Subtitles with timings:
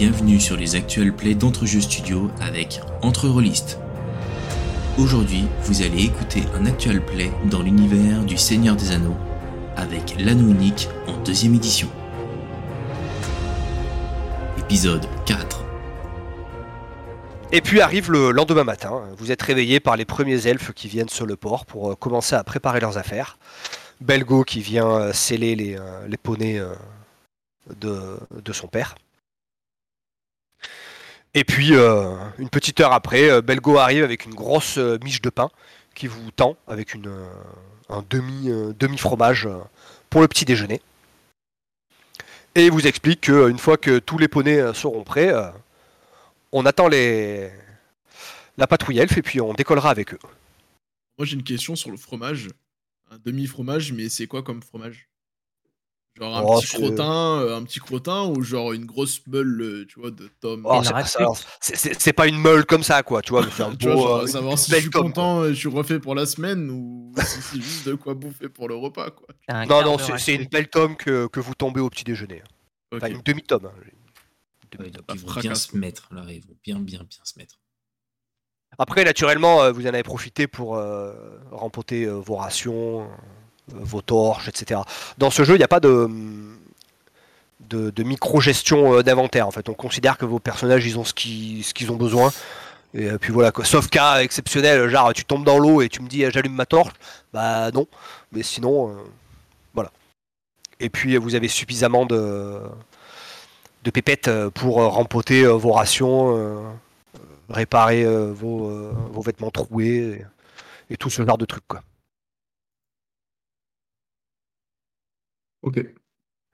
[0.00, 3.78] bienvenue sur les actuels plays d'Entrejeux Studio avec Entre Rollistes.
[4.96, 9.18] Aujourd'hui, vous allez écouter un actual play dans l'univers du Seigneur des Anneaux
[9.76, 11.90] avec l'anneau unique en deuxième édition.
[14.58, 15.66] Épisode 4.
[17.52, 21.10] Et puis arrive le lendemain matin, vous êtes réveillé par les premiers elfes qui viennent
[21.10, 23.36] sur le port pour euh, commencer à préparer leurs affaires.
[24.00, 26.58] Belgo qui vient euh, sceller les, euh, les poneys
[27.78, 28.94] de, de son père.
[31.34, 35.22] Et puis, euh, une petite heure après, euh, Belgo arrive avec une grosse euh, miche
[35.22, 35.50] de pain
[35.94, 36.96] qui vous tend avec
[37.88, 38.48] un demi,
[38.78, 39.58] demi-fromage euh,
[40.08, 40.80] pour le petit déjeuner.
[42.54, 45.32] Et vous explique qu'une fois que tous les poneys seront prêts,
[46.50, 47.50] on attend les...
[48.56, 50.18] la patrouille elfe et puis on décollera avec eux.
[51.16, 52.48] Moi, j'ai une question sur le fromage.
[53.10, 55.09] Un demi-fromage, mais c'est quoi comme fromage?
[56.16, 59.86] Genre un Oh, petit crottin, euh, un petit crottin ou genre une grosse meule, euh,
[59.88, 60.62] tu vois, de tome.
[60.66, 60.82] Oh,
[61.60, 64.16] c'est- pas une meule comme ça, quoi, tu vois, mais un tu vois, beau, genre,
[64.18, 67.60] euh, savoir si je suis content je suis refait pour la semaine ou si c'est
[67.60, 69.28] juste de quoi bouffer pour le repas, quoi.
[69.66, 72.42] Non, non, c'est une belle tome que, que vous tombez au petit déjeuner.
[72.92, 73.02] Ok.
[73.02, 73.66] Enfin, une demi-tome.
[73.66, 73.72] hein.
[74.78, 77.58] Ouais, ils vont bien se mettre là, ils vont bien bien bien se mettre.
[78.78, 83.06] Après, naturellement, vous en avez profité pour euh, rempoter euh, vos rations, euh,
[83.68, 84.80] vos torches, etc.
[85.18, 86.08] Dans ce jeu, il n'y a pas de,
[87.68, 89.46] de, micro-gestion euh, d'inventaire.
[89.46, 92.32] En fait, on considère que vos personnages, ils ont ce qu'ils ont besoin.
[92.94, 93.64] Et euh, puis voilà, quoi.
[93.64, 96.66] sauf cas exceptionnel, genre tu tombes dans l'eau et tu me dis euh, j'allume ma
[96.66, 96.92] torche,
[97.32, 97.86] bah non.
[98.32, 98.92] Mais sinon, euh,
[99.74, 99.92] voilà.
[100.80, 102.58] Et puis euh, vous avez suffisamment de,
[103.84, 106.58] de pépettes euh, pour euh, rempoter euh, vos rations, euh,
[107.48, 110.24] réparer euh, vos, euh, vos vêtements troués
[110.90, 111.82] et, et tout ce genre de trucs quoi.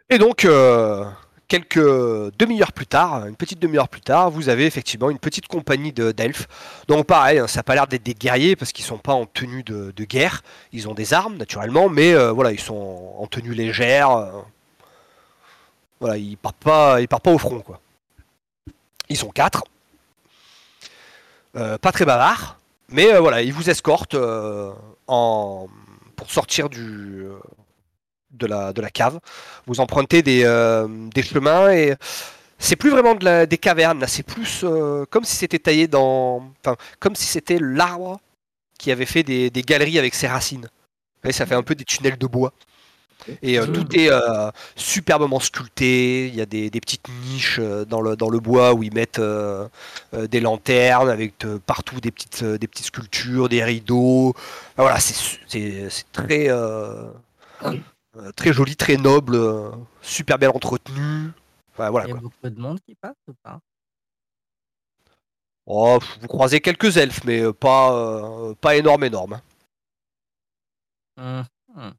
[0.08, 1.04] Et donc, euh,
[1.48, 1.78] quelques
[2.38, 6.12] demi-heures plus tard, une petite demi-heure plus tard, vous avez effectivement une petite compagnie de-
[6.12, 6.46] d'elfes.
[6.88, 9.26] Donc pareil, hein, ça n'a pas l'air d'être des guerriers parce qu'ils sont pas en
[9.26, 10.42] tenue de, guerre.
[10.72, 14.10] Ils ont des armes naturellement, mais euh, voilà, ils sont en tenue légère.
[14.10, 14.42] euh.
[16.00, 17.80] voilà, ils partent pas, ils partent pas au front quoi.
[19.08, 19.62] Ils sont quatre,
[21.52, 24.16] pas très bavards, mais voilà, ils vous escortent
[25.06, 25.68] en
[26.16, 27.24] pour sortir du
[28.36, 29.18] de la de la cave
[29.66, 31.94] vous empruntez des, euh, des chemins et
[32.58, 36.50] c'est plus vraiment de la- des cavernes c'est plus euh, comme si c'était taillé dans,
[36.60, 38.20] enfin comme si c'était l'arbre
[38.78, 40.66] qui avait fait des, des galeries avec ses racines.
[40.66, 42.52] Vous voyez, ça fait un peu des tunnels de bois.
[43.40, 44.10] Et euh, tout est
[44.76, 46.28] superbement sculpté.
[46.28, 47.58] Il y a des, des petites niches
[47.88, 49.20] dans le, dans le bois où ils mettent
[50.12, 54.34] des lanternes avec partout des petites, des petites sculptures, des rideaux.
[54.76, 56.50] Voilà, c'est très,
[58.16, 59.70] euh, très joli, très noble, euh,
[60.02, 61.30] super bien entretenu.
[61.72, 62.22] Enfin, voilà, Il y a quoi.
[62.22, 63.60] beaucoup de monde qui passe ou pas?
[65.66, 69.40] Oh, vous croisez quelques elfes, mais euh, pas, euh, pas énorme, énorme.
[71.18, 71.44] Hum,
[71.74, 71.94] hum.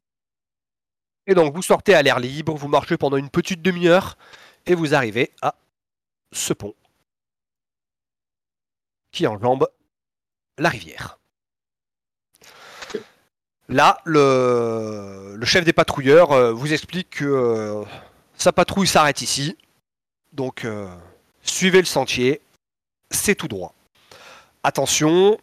[1.26, 4.16] Et donc vous sortez à l'air libre, vous marchez pendant une petite demi-heure
[4.64, 5.54] et vous arrivez à
[6.32, 6.74] ce pont
[9.10, 9.68] qui enjambe
[10.56, 11.17] la rivière.
[13.68, 17.82] Là, le, chef des patrouilleurs euh, vous explique que euh,
[18.36, 19.58] sa patrouille s'arrête ici.
[20.32, 20.86] Donc euh,
[21.42, 22.40] suivez le sentier,
[23.10, 23.74] c'est tout droit.
[24.62, 25.38] Attention,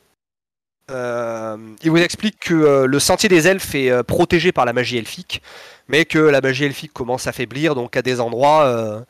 [0.90, 5.42] il vous explique que le sentier des elfes est protégé par la magie elfique,
[5.88, 9.03] mais que la magie elfique commence à faiblir, donc à des endroits,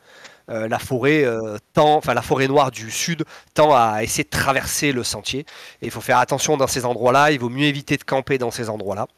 [0.48, 3.24] euh, la forêt euh, tend, enfin la forêt noire du sud
[3.54, 5.40] tend à essayer de traverser le sentier.
[5.82, 7.32] Et il faut faire attention dans ces endroits-là.
[7.32, 9.08] Il vaut mieux éviter de camper dans ces endroits-là.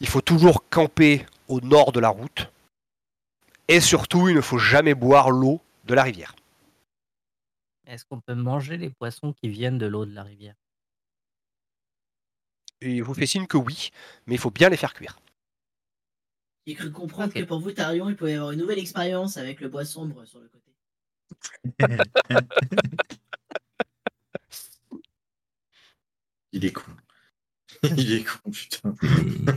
[0.00, 2.50] Il faut toujours camper au nord de la route.
[3.68, 6.34] Et surtout, il ne faut jamais boire l'eau de la rivière.
[7.86, 10.54] Est-ce qu'on peut manger les poissons qui viennent de l'eau de la rivière?
[12.80, 13.90] Il vous fait signe que oui,
[14.26, 15.18] mais il faut bien les faire cuire.
[16.66, 19.60] J'ai cru comprendre que pour vous, Tarion, il pouvait y avoir une nouvelle expérience avec
[19.60, 20.72] le bois sombre sur le côté.
[26.52, 26.82] Il est con.
[27.96, 28.94] Il est con, putain.
[29.02, 29.56] Euh,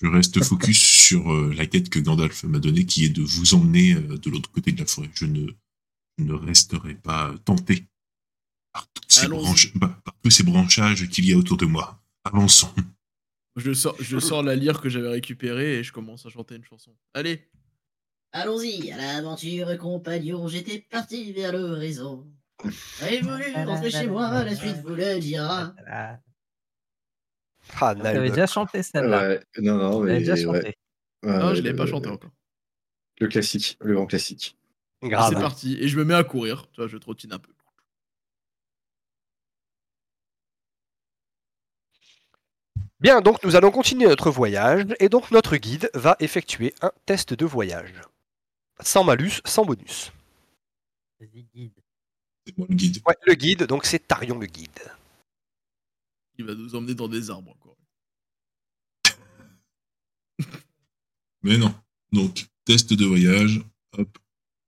[0.00, 3.54] je reste focus sur euh, la quête que Gandalf m'a donnée, qui est de vous
[3.54, 5.10] emmener euh, de l'autre côté de la forêt.
[5.14, 5.46] Je ne,
[6.18, 7.84] je ne resterai pas tenté
[8.72, 9.42] par, toutes ces Allons-y.
[9.44, 12.02] branches- par- par tous ces branchages qu'il y a autour de moi.
[12.24, 12.72] Avançons.
[13.56, 16.64] Je sors, je sors la lyre que j'avais récupérée et je commence à chanter une
[16.64, 16.94] chanson.
[17.14, 17.48] Allez
[18.34, 22.26] Allons-y, à l'aventure, compagnon, j'étais parti vers l'horizon.
[23.00, 25.74] J'ai voulu rentrer chez moi, la suite vous le dira.
[25.86, 26.18] Ah,
[27.80, 28.30] Ah, J'avais Nalbuck.
[28.34, 29.28] déjà chanté celle-là.
[29.28, 30.18] Ouais, non, non, J'avais mais.
[30.20, 30.74] déjà chanté.
[31.22, 32.30] Ouais, Non, ouais, je l'ai pas chanté encore.
[33.20, 34.56] Le classique, le grand classique.
[35.02, 35.76] C'est parti.
[35.80, 36.66] Et je me mets à courir.
[36.72, 37.52] Tu vois, je trottine un peu.
[43.02, 47.34] Bien, donc nous allons continuer notre voyage et donc notre guide va effectuer un test
[47.34, 48.00] de voyage.
[48.78, 50.12] Sans malus, sans bonus.
[51.18, 51.72] Vas-y, guide.
[52.46, 53.02] C'est moi le guide.
[53.04, 54.78] Ouais, le guide, donc c'est Tarion le guide.
[56.38, 57.76] Il va nous emmener dans des arbres encore.
[61.42, 61.74] Mais non.
[62.12, 63.64] Donc, test de voyage.
[63.98, 64.16] Hop.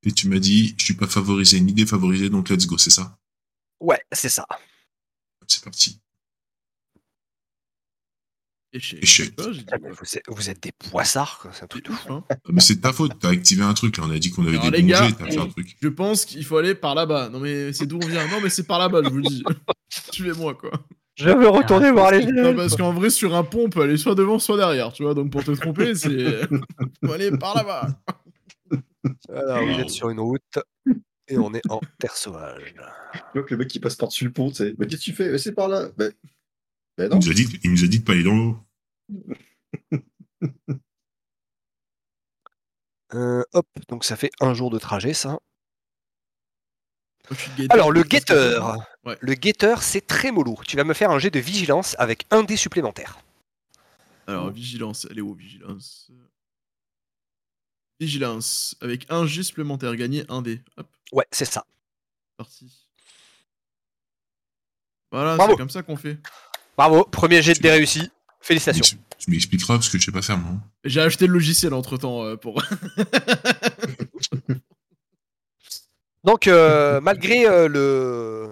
[0.02, 3.16] Et tu m'as dit, je suis pas favorisé ni défavorisé, donc let's go, c'est ça?
[3.78, 4.44] Ouais, c'est ça.
[5.46, 6.00] C'est parti.
[8.74, 9.36] Échec.
[9.38, 12.10] Dit, Ah, mais Vous êtes, vous êtes des poissards, quoi, c'est un truc de ouf,
[12.10, 12.24] hein.
[12.28, 14.04] Ah, mais c'est de ta faute, t'as activé un truc, là.
[14.06, 15.76] On a dit qu'on avait Alors, des bons gars, jets, t'as fait un truc.
[15.80, 17.28] Je pense qu'il faut aller par là-bas.
[17.28, 18.26] Non mais c'est d'où on vient?
[18.28, 19.44] Non mais c'est par là-bas, je vous le dis.
[20.12, 20.72] Suivez-moi quoi.
[21.16, 22.56] Je veux retourner Ah, voir les Non elfes.
[22.56, 25.14] parce qu'en vrai sur un pont on peut aller soit devant soit derrière, tu vois.
[25.14, 26.40] Donc pour te tromper c'est
[27.04, 27.88] faut aller par là-bas.
[29.32, 30.42] Alors, vous êtes sur une route
[31.28, 32.74] et on est en terre sauvage.
[33.14, 34.74] Tu vois que le mec qui passe par-dessus le pont, tu sais.
[34.78, 35.38] Mais qu'est-ce que tu fais?
[35.38, 35.88] C'est par là.
[36.96, 38.58] Ben, Il nous, a dit, il nous a dit de pas aller dans l'eau.
[43.12, 45.38] Euh, hop, donc ça fait un jour de trajet, ça.
[47.70, 48.78] Alors, le guetteur.
[49.04, 49.16] Ouais.
[49.20, 50.58] Le guetteur, c'est très mollo.
[50.66, 53.20] Tu vas me faire un jet de vigilance avec un dé supplémentaire.
[54.26, 56.10] Alors vigilance, elle est où vigilance?
[58.00, 60.62] Vigilance avec un G supplémentaire, gagner un dé.
[60.76, 61.64] Hop, Ouais, c'est ça.
[62.36, 62.88] parti.
[65.12, 66.18] Voilà, c'est comme ça qu'on fait.
[66.76, 68.10] Bravo, premier jet de dé réussi.
[68.40, 68.98] Félicitations.
[69.18, 70.52] Tu m'expliqueras parce que je sais pas faire, moi.
[70.84, 72.62] J'ai acheté le logiciel entre temps pour.
[76.24, 78.50] Donc, euh, malgré euh, le,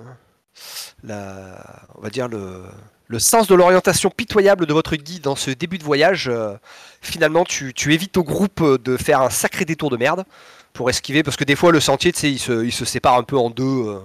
[1.02, 2.64] la, on va dire le,
[3.12, 6.54] le sens de l'orientation pitoyable de votre guide dans ce début de voyage, euh,
[7.02, 10.24] finalement, tu, tu évites au groupe euh, de faire un sacré détour de merde
[10.72, 13.18] pour esquiver, parce que des fois, le sentier, tu sais, il se, il se sépare
[13.18, 13.98] un peu en deux, euh,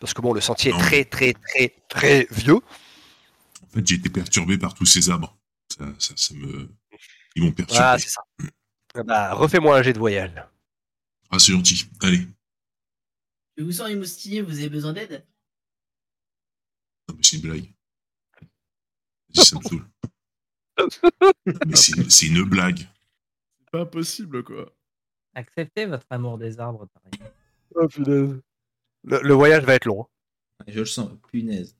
[0.00, 2.60] parce que bon, le sentier est très, très, très, très vieux.
[3.76, 5.36] En fait, j'ai été perturbé par tous ces arbres.
[5.76, 6.66] Ça, ça, ça me.
[7.34, 7.82] Ils m'ont perturbé.
[7.84, 8.22] Ah, c'est ça.
[8.94, 10.32] Ah Bah, refais-moi un jet de voyage.
[11.30, 11.84] Ah, c'est gentil.
[12.00, 12.26] Allez.
[13.58, 15.26] Je vous sens émoustillé, vous avez besoin d'aide?
[17.06, 17.64] Non, mais c'est une blague.
[19.34, 19.86] Vas-y, ça me saoule.
[21.66, 22.78] Mais c'est c'est une blague.
[23.60, 24.74] C'est pas possible quoi.
[25.34, 27.32] Acceptez votre amour des arbres, Tarion.
[27.74, 28.42] Oh, le,
[29.04, 30.06] le voyage va être long.
[30.66, 31.76] Je le sens, punaise.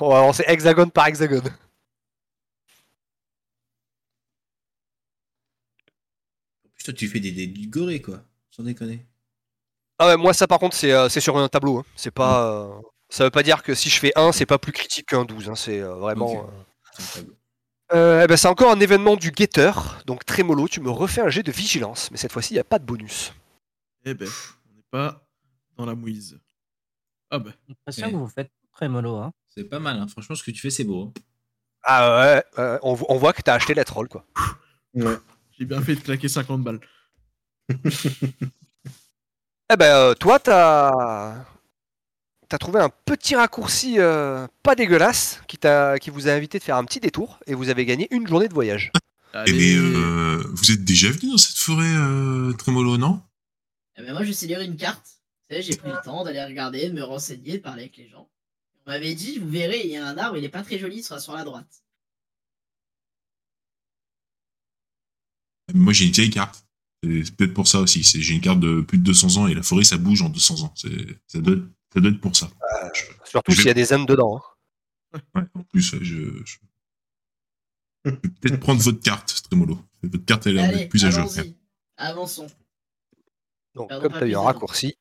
[0.00, 1.46] On va avancer hexagone par hexagone.
[6.64, 8.22] En plus, toi, tu fais des dés du goré, quoi.
[8.50, 9.06] Sans déconner.
[9.98, 11.78] Ah ouais, moi ça par contre c'est euh, c'est sur un tableau.
[11.78, 11.84] hein.
[11.94, 12.50] C'est pas.
[12.52, 12.80] euh,
[13.10, 15.50] ça veut pas dire que si je fais 1, c'est pas plus critique qu'un 12.
[15.50, 15.54] hein.
[15.54, 16.48] C'est euh, vraiment.
[16.94, 17.20] C'est
[17.92, 20.00] un eh ben, c'est encore un événement du guetteur.
[20.06, 22.10] Donc Trémolo, tu me refais un jet de vigilance.
[22.10, 23.34] Mais cette fois-ci, il n'y a pas de bonus.
[24.06, 25.26] Eh ben, on n'est pas
[25.76, 26.38] dans la mouise.
[27.30, 28.12] Ah ben, J'ai l'impression Ouais.
[28.12, 29.16] que vous faites très mollo.
[29.16, 29.32] Hein.
[29.48, 30.06] C'est pas mal, hein.
[30.08, 31.04] franchement, ce que tu fais, c'est beau.
[31.16, 31.20] hein.
[31.82, 34.24] Ah ouais, ouais, on, vo- on voit que t'as acheté la troll quoi.
[34.94, 35.16] Ouais.
[35.58, 36.80] j'ai bien fait de claquer 50 balles.
[39.72, 41.44] Eh ben, euh, toi, t'as.
[42.48, 46.64] T'as trouvé un petit raccourci euh, pas dégueulasse qui, t'a- qui vous a invité de
[46.64, 48.90] faire un petit détour et vous avez gagné une journée de voyage.
[49.32, 53.22] Eh Allez, mais euh, vous êtes déjà venu dans cette forêt, euh, Trémolo, non?
[53.96, 55.19] Eh ben, Moi, je sais lire une carte.
[55.50, 58.28] J'ai pris le temps d'aller regarder, de me renseigner, de parler avec les gens.
[58.86, 60.98] On m'avait dit, vous verrez, il y a un arbre, il est pas très joli,
[60.98, 61.82] il sera sur la droite.
[65.74, 66.64] Moi, j'ai une vieille carte.
[67.02, 68.04] C'est peut-être pour ça aussi.
[68.04, 70.28] C'est- J'ai une carte de plus de 200 ans et la forêt, ça bouge en
[70.28, 70.72] 200 ans.
[70.76, 71.64] C'est- Ça doit, être-
[71.94, 72.50] ça doit être pour ça.
[73.24, 74.36] Surtout Je vais- s'il y a des âmes dedans.
[75.14, 75.20] hein.
[75.34, 76.14] Ouais, en plus, je, je...
[76.44, 76.58] je
[78.10, 79.78] vais peut-être prendre votre carte, Trémolo.
[80.02, 81.28] Votre carte, elle d'être plus à jour.
[81.96, 82.46] Avançons.
[83.74, 84.96] Donc, Perdons comme tu as eu un raccourci,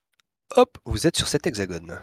[0.56, 2.00] hop, vous êtes sur cet hexagone.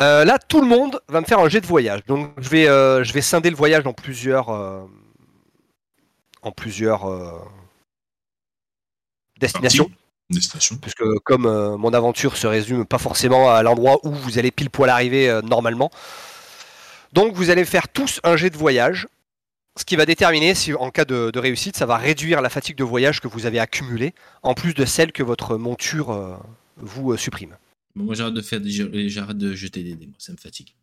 [0.00, 2.04] Euh, là, tout le monde va me faire un jet de voyage.
[2.06, 4.86] Donc, je vais, euh, je vais scinder le voyage en plusieurs, euh,
[6.42, 7.06] en plusieurs
[9.38, 9.90] destinations.
[10.30, 10.76] Destination.
[10.80, 14.88] Puisque comme mon aventure se résume pas forcément à l'endroit où vous allez pile poil
[14.88, 15.90] arriver normalement.
[17.12, 19.08] Donc vous allez faire tous un jet de voyage,
[19.76, 22.76] ce qui va déterminer si en cas de, de réussite, ça va réduire la fatigue
[22.76, 26.36] de voyage que vous avez accumulée, en plus de celle que votre monture euh,
[26.76, 27.56] vous euh, supprime.
[27.94, 29.08] Bon, moi, j'arrête de faire des...
[29.08, 30.74] j'arrête de jeter des dés, moi, ça me fatigue.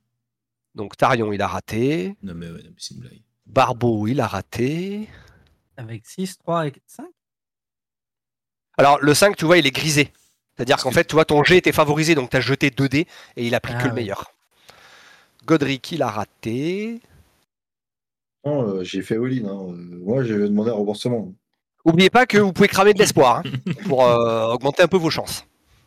[0.75, 3.22] Donc Tarion il a raté, Non, mais, ouais, non, mais c'est une blague.
[3.48, 5.08] Barbeau il a raté.
[5.77, 7.06] Avec 6, 3 et 5
[8.77, 10.12] Alors le 5 tu vois il est grisé.
[10.56, 13.08] C'est-à-dire qu'en fait tu vois ton jet était favorisé donc tu as jeté 2 dés
[13.36, 14.32] et il a pris Ah que le meilleur.
[15.46, 17.00] Godric il a raté.
[18.46, 19.46] Euh, j'ai fait all-in.
[19.48, 19.75] hein.
[20.01, 21.34] Moi, j'ai demandé un remboursement.
[21.86, 23.50] Oubliez pas que vous pouvez cramer de l'espoir hein,
[23.86, 25.46] pour euh, augmenter un peu vos chances.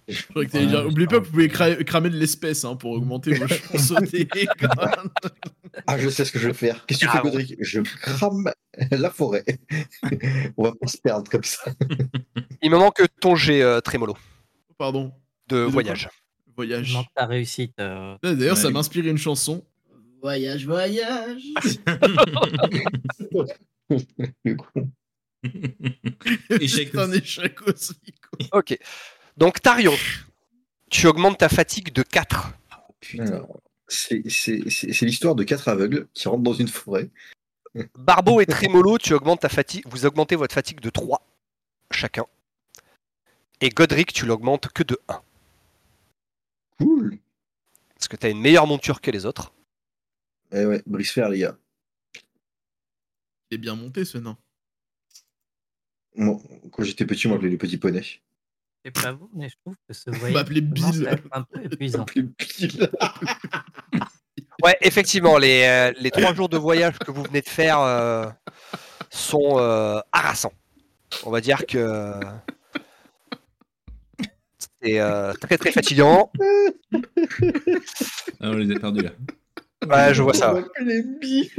[0.09, 3.93] Dire, oubliez pas que vous pouvez cra- cramer de l'espèce hein, pour augmenter vos chances.
[5.87, 6.85] Ah, je sais ce que je vais faire.
[6.87, 7.29] Qu'est-ce que tu Ah fais, bon.
[7.31, 7.55] Godric?
[7.61, 8.51] Je crame
[8.91, 9.45] la forêt.
[10.57, 11.63] On va pas se perdre comme ça.
[12.63, 14.17] Il me manque ton jet euh, trémolo
[14.79, 15.13] Pardon,
[15.49, 16.09] de voyage.
[16.49, 16.93] Il voyage.
[16.93, 17.75] manque ta réussite.
[17.79, 18.73] euh, D'ailleurs, ça Ouais.
[18.73, 19.65] m'a inspiré une chanson.
[20.21, 21.43] Voyage, voyage.
[24.45, 24.91] Le con.
[26.61, 27.95] Échec un échec aussi.
[28.39, 28.59] quoi.
[28.61, 28.79] Ok.
[29.37, 29.95] Donc Tarion,
[30.91, 32.53] tu augmentes ta fatigue de 4.
[33.19, 37.11] Alors, C'est c'est- c'est- c'est l'histoire de quatre aveugles qui rentrent dans une forêt.
[37.99, 41.27] Barbeau et Trémolo, tu augmentes ta fatigue, vous augmentez votre fatigue de 3
[41.93, 42.27] chacun.
[43.61, 45.21] Et Godric, tu l'augmentes que de 1.
[46.79, 47.19] Cool.
[47.95, 49.53] Parce que tu as une meilleure monture que les autres.
[50.53, 51.57] Eh ouais, brise fer, les gars.
[53.51, 54.37] Il est bien monté ce nain.
[56.17, 56.39] Moi,
[56.73, 58.03] quand j'étais petit, on m'appelait le petit poney.
[58.03, 58.09] Je
[58.85, 61.19] sais pas vous, mais je trouve que ce voyage commence Bill.
[61.33, 62.05] un peu épuisant.
[62.05, 62.33] Pile.
[64.63, 68.27] Ouais, effectivement, les, euh, les 3 jours de voyage que vous venez de faire euh,
[69.11, 70.53] sont euh, harassants.
[71.25, 72.13] On va dire que
[74.83, 76.31] c'est euh, très très fatigant.
[76.93, 79.11] Ah, on les a perdus là.
[79.89, 80.55] Ouais, je vois ça.
[81.23, 81.51] J-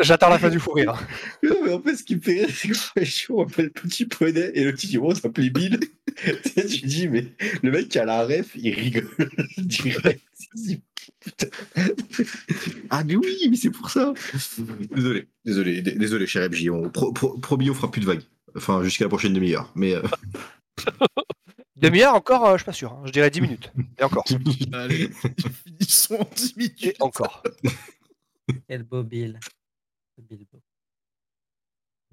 [0.00, 0.94] J'attends la fin du fou rire.
[1.42, 4.50] Non, mais en fait, ce qui me fait rire, c'est que on m'appelle petit poney
[4.54, 5.78] et le petit dit, on s'appelait Bill.
[6.16, 7.26] tu sais, tu dis, mais
[7.62, 9.08] le mec qui a la ref, il rigole
[9.58, 10.20] direct.
[10.54, 10.80] Il dit,
[11.20, 11.46] Putain.
[12.90, 14.12] ah, mais oui, mais c'est pour ça.
[14.94, 16.68] Désolé, désolé, désolé, cher FJ.
[16.70, 18.22] On, pro, pro- promis, on fera plus de vagues.
[18.56, 19.70] Enfin, jusqu'à la prochaine demi-heure.
[19.74, 20.02] Mais euh,
[21.80, 22.92] Demi-heure encore, euh, je suis pas sûr.
[22.92, 23.02] hein.
[23.04, 23.72] Je dirais 10 minutes.
[23.98, 24.24] Et encore.
[24.72, 25.10] Allez,
[25.64, 26.96] finissons en 10 Et minutes.
[27.00, 27.42] encore.
[28.68, 29.38] Quel beau Bill.
[30.16, 30.60] Ce Bilbo.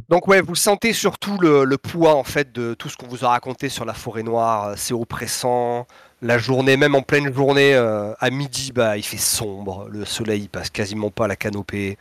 [0.10, 3.26] Donc ouais, vous sentez surtout le, le poids en fait de tout ce qu'on vous
[3.26, 4.66] a raconté sur la forêt noire.
[4.70, 5.88] Euh, C'est oppressant.
[6.22, 9.88] La journée, même en pleine journée, euh, à midi, bah il fait sombre.
[9.90, 11.98] Le soleil il passe quasiment pas à la canopée.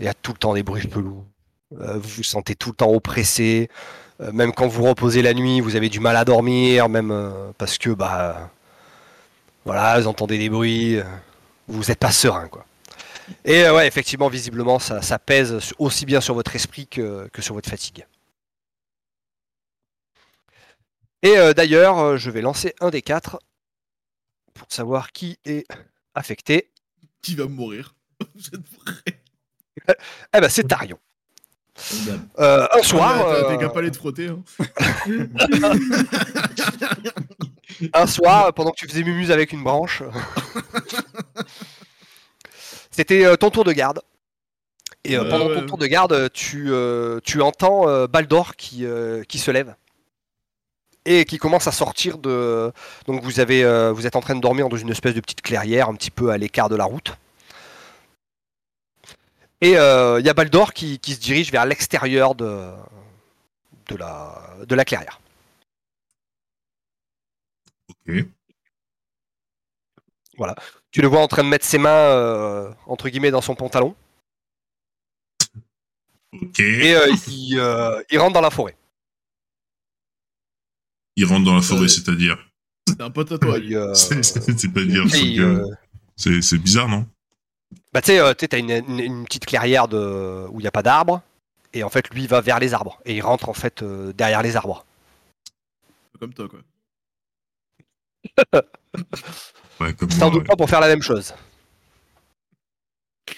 [0.00, 1.24] Il y a tout le temps des bruits chelous.
[1.80, 3.68] Euh, vous vous sentez tout le temps oppressé.
[4.20, 7.52] Euh, même quand vous reposez la nuit, vous avez du mal à dormir, même euh,
[7.58, 8.50] parce que bah
[9.64, 10.96] voilà, vous entendez des bruits.
[10.96, 11.04] euh,
[11.68, 12.64] vous n'êtes pas serein quoi.
[13.44, 17.54] Et ouais, effectivement, visiblement, ça, ça pèse aussi bien sur votre esprit que, que sur
[17.54, 18.06] votre fatigue.
[21.22, 23.38] Et euh, d'ailleurs, je vais lancer un des quatre
[24.54, 25.66] pour savoir qui est
[26.14, 26.70] affecté.
[27.22, 27.94] Qui va mourir
[28.34, 29.20] Vous êtes prêts
[30.36, 30.98] Eh ben, c'est Tarion.
[32.38, 34.28] Euh, un soir, euh, te frotter.
[34.28, 34.40] Hein.
[37.94, 40.02] un soir, pendant que tu faisais mumuse avec une branche,
[42.90, 44.00] c'était euh, ton tour de garde.
[45.04, 45.54] Et euh, pendant ouais.
[45.54, 46.70] ton tour de garde, tu,
[47.24, 48.84] tu entends Baldor qui,
[49.28, 49.74] qui se lève
[51.08, 52.70] et qui commence à sortir de.
[53.06, 55.42] Donc vous avez, euh, vous êtes en train de dormir dans une espèce de petite
[55.42, 57.16] clairière, un petit peu à l'écart de la route.
[59.60, 62.70] Et euh, il y a Baldor qui, qui se dirige vers l'extérieur de,
[63.88, 65.20] de, la, de la clairière.
[67.88, 68.24] Ok.
[70.92, 73.96] Tu le vois en train de mettre ses mains euh, entre guillemets dans son pantalon
[76.32, 76.60] Ok.
[76.60, 78.76] et euh, il, euh, il rentre dans la forêt.
[81.16, 82.38] Il rentre dans la forêt, c'est-à-dire.
[82.86, 83.58] C'est un pote à toi.
[83.58, 85.04] euh, C'est-à-dire.
[85.40, 85.64] euh,
[86.16, 87.06] c'est bizarre, non?
[87.92, 90.68] Bah, tu sais, euh, tu t'as une, une- une petite clairière de, où il n'y
[90.68, 91.22] a pas d'arbres
[91.74, 94.12] et en fait lui il va vers les arbres et il rentre en fait euh,
[94.12, 94.84] derrière les arbres.
[96.18, 96.60] Comme toi, quoi.
[99.80, 100.46] Ouais, comme Sans moi, doute ouais.
[100.48, 101.32] pas pour faire la même chose.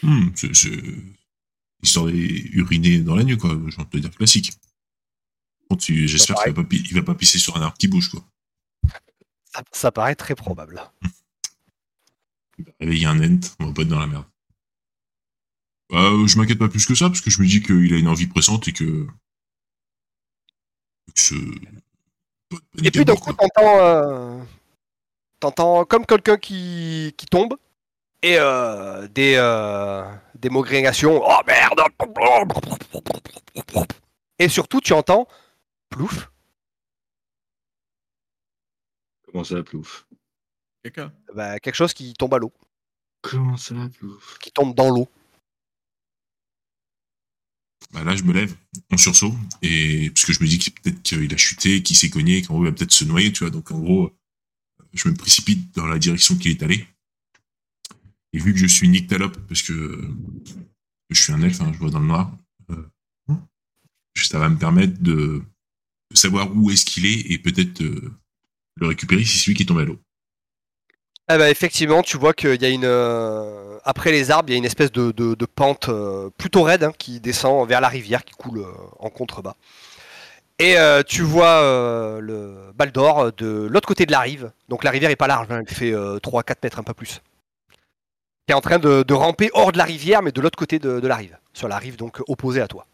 [0.03, 0.83] Hmm, c'est- c'est-
[1.83, 3.51] Histoire d'uriner dans la nuit, quoi.
[3.69, 4.53] J'ai envie de te dire classique.
[5.69, 8.11] Bon, tu- J'espère qu'il va, pas il va pas pisser sur un arbre qui bouge,
[8.11, 8.23] quoi.
[9.53, 10.83] Ça, ça paraît très probable.
[12.59, 14.27] Il va réveiller un ent, on va pas être dans la merde.
[15.93, 18.09] Euh, je m'inquiète pas plus que ça, parce que je me dis qu'il a une
[18.09, 19.07] envie pressante et que.
[21.07, 21.35] que ce-
[22.85, 24.43] Et puis d'un coup t'entends, euh,
[25.41, 27.55] t'entends comme quelqu'un qui, qui tombe
[28.23, 30.05] et euh, des, euh,
[30.37, 31.21] des mogrégations.
[31.25, 31.81] Oh merde
[34.39, 35.27] Et surtout tu entends
[35.91, 36.31] plouf.
[39.27, 40.07] Comment ça, plouf?
[40.85, 41.13] Caca.
[41.35, 42.53] Bah, quelque chose qui tombe à l'eau,
[43.23, 44.39] Comment ça, plouf?
[44.39, 45.09] Qui tombe dans l'eau.
[47.93, 48.55] Bah là, je me lève
[48.93, 52.11] en sursaut, et parce que je me dis que peut-être qu'il a chuté, qu'il s'est
[52.11, 53.51] cogné, qu'en gros, il va peut-être se noyer, tu vois.
[53.51, 54.13] Donc, en gros,
[54.93, 56.87] je me précipite dans la direction qu'il est allé.
[58.33, 60.09] Et vu que je suis nyctalope, parce que
[61.11, 62.37] je suis un elfe, hein, je vois dans le noir,
[62.71, 62.91] euh,
[64.15, 65.43] ça va me permettre de,
[66.11, 68.13] de savoir où est-ce qu'il est et peut-être euh,
[68.77, 70.01] le récupérer si c'est celui qui est tombé à l'eau.
[71.33, 72.85] Eh ben, effectivement, tu vois qu'il y a une.
[72.85, 76.93] euh, après les arbres, il y a une espèce de, pente euh, plutôt raide hein,
[76.99, 79.55] qui descend vers la rivière qui coule euh, en contrebas.
[80.59, 84.53] Et tu vois le Baldor de l'autre côté de la rive.
[84.69, 87.23] Donc la rivière est pas large, hein, elle fait 3-4 mètres, un peu plus.
[88.47, 91.07] Qui est en train de, ramper hors de la rivière, mais de l'autre côté de,
[91.07, 91.39] la rive.
[91.55, 92.87] Sur la rive donc opposée à toi.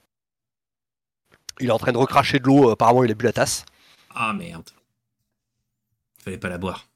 [1.58, 3.64] Il est en train de recracher de l'eau, apparemment il a bu la tasse.
[4.14, 4.70] Ah merde.
[6.22, 6.86] Fallait pas la boire.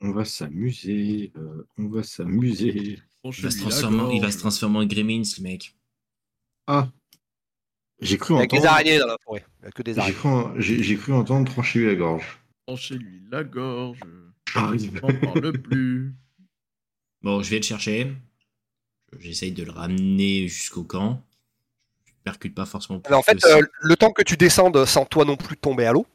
[0.00, 1.32] On va s'amuser.
[1.36, 3.00] euh, on va s'amuser.
[3.24, 4.32] Il va, se transformer, il va gorge.
[4.34, 5.74] se transformer en Gremlins, le mec.
[6.66, 6.88] Ah
[8.00, 8.72] J'ai cru Avec des entendre.
[8.72, 9.44] araignées dans la forêt.
[9.60, 10.16] Il y a que des J'ai araignées.
[10.18, 12.38] cru, en- j'ai- j'ai cru entendre trancher la gorge.
[12.66, 13.98] Tranchez-lui la gorge.
[14.52, 15.00] J'arrive.
[15.02, 16.14] On n'en parle plus.
[17.22, 18.14] Bon, je vais le chercher.
[19.18, 21.24] J'essaye de le ramener jusqu'au camp.
[22.06, 23.02] Je percute pas forcément.
[23.08, 25.92] Mais en fait, euh, le temps que tu descendes sans toi non plus tomber à
[25.92, 26.06] l'eau.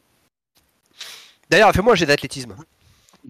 [1.50, 2.56] D'ailleurs, fais-moi un jet d'athlétisme.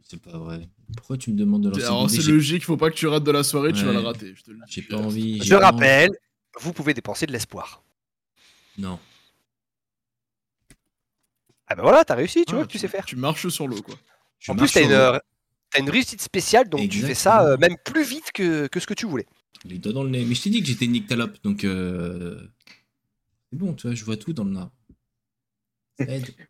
[0.01, 0.67] C'est pas vrai.
[0.97, 3.31] Pourquoi tu me demandes de lancer Alors c'est logique, faut pas que tu rates de
[3.31, 4.33] la soirée, tu vas la rater.
[4.35, 4.71] Je te le dis.
[4.71, 5.41] J'ai pas envie.
[5.43, 6.09] Je rappelle,
[6.59, 7.83] vous pouvez dépenser de l'espoir.
[8.77, 8.99] Non.
[11.67, 13.05] Ah ben voilà, t'as réussi, tu Ah, vois tu sais faire.
[13.05, 13.95] Tu marches sur l'eau, quoi.
[14.39, 15.17] Je en plus, t'as une, euh,
[15.71, 18.87] t'as une réussite spéciale, donc tu fais ça euh, même plus vite que, que ce
[18.87, 19.27] que tu voulais.
[19.65, 20.25] Les doigts dans le nez.
[20.25, 21.63] Mais je t'ai dit que j'étais une nyctalope, donc.
[21.63, 22.39] Euh...
[23.49, 24.65] C'est bon, tu vois, je vois tout dans le nez.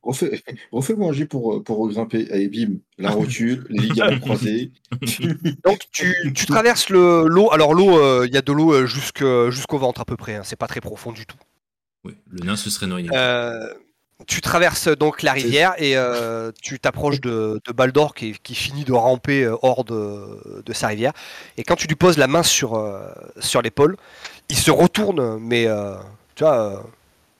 [0.02, 2.28] Refais- Refais-moi un jet pour, pour grimper.
[2.32, 2.76] Allez, bim.
[2.98, 4.72] La rotule, les ligaments croisés.
[5.66, 7.52] Donc tu, tu traverses le- l'eau.
[7.52, 10.36] Alors l'eau, euh, il y a de l'eau euh, jusque- jusqu'au ventre à peu près.
[10.36, 11.38] hein, C'est pas très profond du tout.
[12.06, 13.10] Ouais, le nain se serait noyé.
[13.14, 13.74] Euh,
[14.28, 18.86] tu traverses donc la rivière et euh, tu t'approches de, de Baldor qui, qui finit
[18.86, 21.12] de ramper euh, hors de, de sa rivière.
[21.58, 23.02] Et quand tu lui poses la main sur, euh,
[23.40, 23.98] sur l'épaule,
[24.50, 25.96] il se retourne, mais euh,
[26.36, 26.78] tu vois, euh,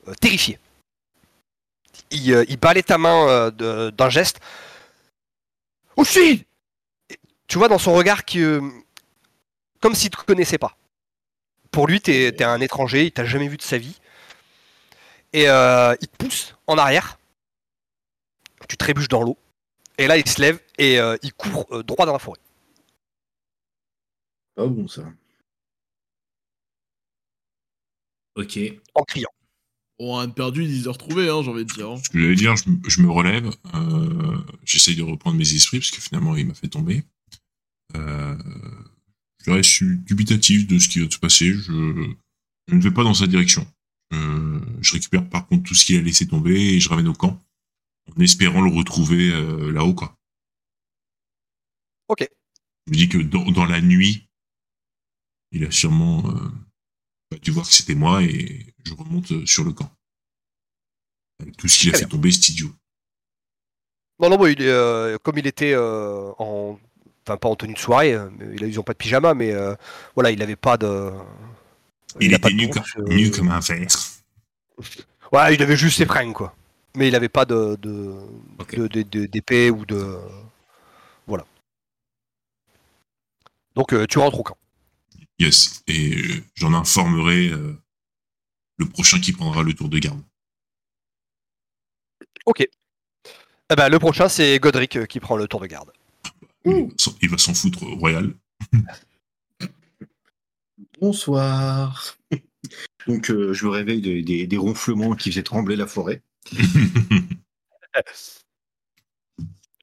[0.08, 0.58] euh, terrifié.
[2.14, 4.40] Il, euh, il balaie ta main euh, d'un geste.
[5.96, 6.46] Aussi
[7.46, 8.70] Tu vois dans son regard que, euh,
[9.80, 10.76] comme s'il te connaissait pas.
[11.70, 13.98] Pour lui, t'es es un étranger, il t'a jamais vu de sa vie.
[15.32, 17.18] Et euh, il te pousse en arrière.
[18.68, 19.36] Tu trébuches dans l'eau.
[19.98, 22.38] Et là, il se lève et euh, il court euh, droit dans la forêt.
[24.56, 25.02] Ah bon, ça.
[28.36, 28.58] Ok.
[28.94, 29.33] En criant.
[29.98, 31.88] Bon, un de perdu, 10 heures trouvées, hein, j'ai envie de dire.
[31.90, 31.96] hein.
[32.02, 35.78] Ce que j'allais dire, je, me- je me relève, euh, j'essaye de reprendre mes esprits
[35.78, 37.04] parce que finalement il m'a fait tomber.
[37.96, 38.36] Euh,
[39.44, 41.52] je reste dubitatif de ce qui va se passer.
[41.52, 42.12] Je,
[42.68, 43.66] je ne vais pas dans sa direction.
[44.12, 47.14] Euh, je récupère par contre tout ce qu'il a laissé tomber et je ramène au
[47.14, 47.40] camp
[48.16, 49.94] en espérant le retrouver euh, là-haut.
[49.94, 50.16] Quoi.
[52.08, 52.26] Ok.
[52.86, 54.26] Je me dis que dans, dans la nuit,
[55.52, 56.24] il a sûrement
[57.34, 59.90] euh, pas dû voir que c'était moi et je remonte euh, sur le camp.
[61.40, 62.70] Avec tout ce qu'il a fait tomber, cet idiot.
[64.20, 66.78] Non, non, bon, il est, euh, comme il était euh, en.
[67.26, 69.50] Enfin, pas en tenue de soirée, mais il a- ils ont pas de pyjama, mais
[69.52, 69.74] euh,
[70.14, 71.10] voilà, il avait pas de.
[72.20, 73.86] Il, a pas était nu, comme, nu comme un fer.
[75.32, 76.54] Ouais, il avait juste ses fringues, quoi.
[76.94, 80.18] Mais il avait pas de de- d'épée ou de.
[81.26, 81.44] Voilà.
[83.74, 84.56] Donc, tu rentres au camp.
[85.44, 85.82] Yes.
[85.86, 87.74] Et euh, j'en informerai euh,
[88.78, 90.22] le prochain qui prendra le tour de garde.
[92.46, 92.60] Ok.
[93.70, 95.92] Eh ben, le prochain, c'est Godric euh, qui prend le tour de garde.
[96.64, 98.34] Il va s'en- Il va s'en foutre royal.
[101.00, 102.16] Bonsoir.
[103.06, 106.22] Donc, euh, je me réveille de- des, des ronflements qui faisaient trembler la forêt.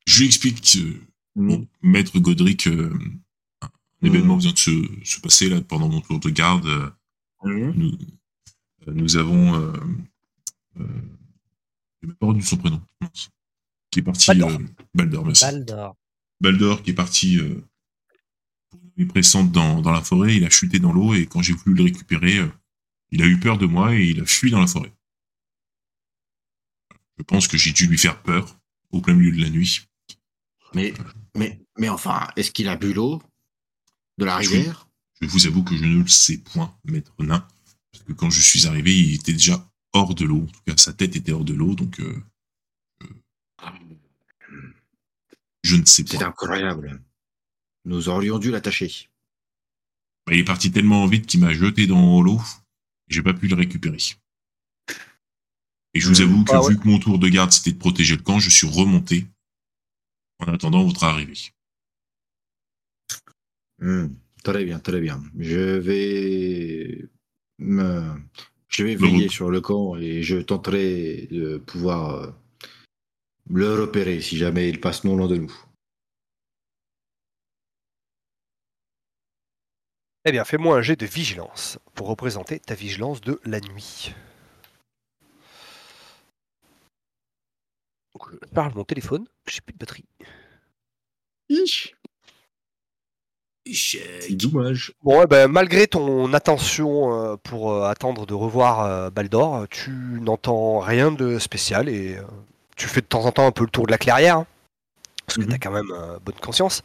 [0.07, 0.77] Je lui explique
[1.35, 2.91] bon, Maître Godric, euh,
[4.01, 4.71] un événement vient de se,
[5.03, 6.65] se passer là pendant mon tour de garde.
[6.67, 6.89] euh,
[7.43, 7.73] Mhm.
[7.75, 7.91] nous,
[8.87, 9.55] euh, nous avons.
[9.55, 9.73] Euh,
[10.79, 11.01] euh,
[12.01, 12.81] j'ai même pas retenu son prénom.
[13.89, 14.27] Qui est parti.
[14.27, 14.51] Baldor.
[14.51, 15.45] euh, Baldor, merci.
[15.45, 15.95] Baldor.
[16.39, 17.61] Baldor qui est parti euh,
[18.69, 21.41] pour une nuit pressante dans, dans la forêt, il a chuté dans l'eau et quand
[21.41, 22.47] j'ai voulu le récupérer, euh,
[23.11, 24.93] il a eu peur de moi et il a fui dans la forêt.
[27.17, 28.55] Je pense que j'ai dû lui faire peur
[28.91, 29.81] au plein milieu de la nuit.
[30.73, 30.93] Mais,
[31.35, 33.21] mais, mais enfin, est-ce qu'il a bu l'eau?
[34.17, 34.87] De la rivière
[35.21, 37.47] Je vous avoue que je ne le sais point, maître nain,
[37.91, 40.43] parce que quand je suis arrivé, il était déjà hors de l'eau.
[40.43, 42.23] En tout cas, sa tête était hors de l'eau, donc euh,
[45.63, 46.25] je ne sais C'est pas.
[46.25, 47.01] incroyable.
[47.85, 49.09] Nous aurions dû l'attacher.
[50.31, 52.39] Il est parti tellement vite qu'il m'a jeté dans l'eau
[53.07, 53.97] j'ai pas pu le récupérer.
[55.93, 56.23] Et je vous Mmh.
[56.23, 56.69] avoue que Ah ouais.
[56.69, 59.27] vu que mon tour de garde c'était de protéger le camp, je suis remonté
[60.39, 61.51] en attendant votre arrivée.
[63.81, 64.07] Hmm,
[64.43, 65.21] Très bien, très bien.
[65.37, 67.09] Je vais
[67.61, 68.13] Euh,
[68.69, 72.31] je vais veiller sur le camp et je tenterai de pouvoir euh,
[73.49, 75.53] le repérer si jamais il passe non loin de nous.
[80.25, 84.13] Eh bien, fais-moi un jet de vigilance pour représenter ta vigilance de la nuit.
[88.13, 90.05] Donc, Je parle mon téléphone, j'ai plus de batterie.
[93.71, 94.93] C'est dommage.
[95.03, 99.91] Bon, eh ben, malgré ton attention euh, pour euh, attendre de revoir euh, Baldor, tu
[99.91, 102.23] n'entends rien de spécial et euh,
[102.75, 104.47] tu fais de temps en temps un peu le tour de la clairière, hein,
[105.27, 105.49] parce que Mhm.
[105.49, 106.81] tu as quand même euh, bonne conscience.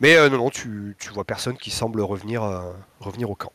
[0.00, 3.52] Mais euh, non, non, tu, tu vois personne qui semble revenir, euh, revenir au camp.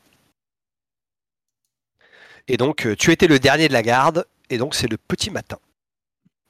[2.47, 5.31] Et donc, euh, tu étais le dernier de la garde, et donc c'est le petit
[5.31, 5.57] matin.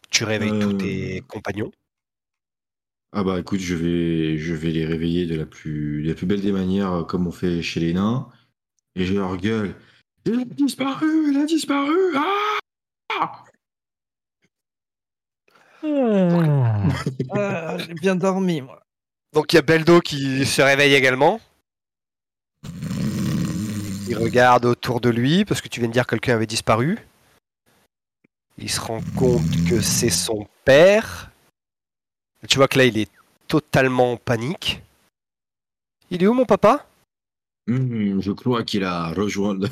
[0.10, 1.72] Tu réveilles tous tes compagnons.
[3.18, 6.26] Ah bah écoute, je vais, je vais les réveiller de la plus, de la plus
[6.26, 8.28] belle des manières, euh, comme on fait chez les nains.
[8.96, 9.74] Et je leur gueule.
[10.26, 11.96] Il a disparu, il a disparu.
[12.18, 13.44] Ah
[17.32, 18.82] Ah, J'ai bien dormi, moi.
[19.34, 21.40] Donc il y a Beldo qui se réveille également.
[24.10, 26.98] Il regarde autour de lui parce que tu viens de dire que quelqu'un avait disparu.
[28.58, 31.32] Il se rend compte que c'est son père.
[32.48, 33.10] Tu vois que là il est
[33.48, 34.82] totalement en panique.
[36.12, 36.86] Il est où mon papa?
[37.68, 39.56] Hum, je crois qu'il a rejoint.
[39.56, 39.68] le-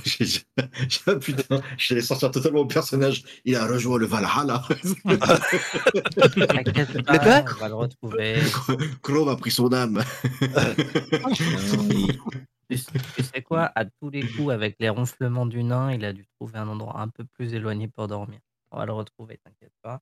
[1.20, 3.24] Putain, j'allais sortir totalement au personnage.
[3.46, 4.64] Il a rejoint le Valhalla.
[7.06, 8.42] Pas, on va le retrouver.
[9.04, 10.04] Chrome a pris son âme.
[12.70, 12.78] Tu,
[13.16, 13.72] tu sais quoi?
[13.76, 17.00] À tous les coups, avec les ronflements du nain, il a dû trouver un endroit
[17.00, 18.40] un peu plus éloigné pour dormir.
[18.72, 20.02] On va le retrouver, t'inquiète pas.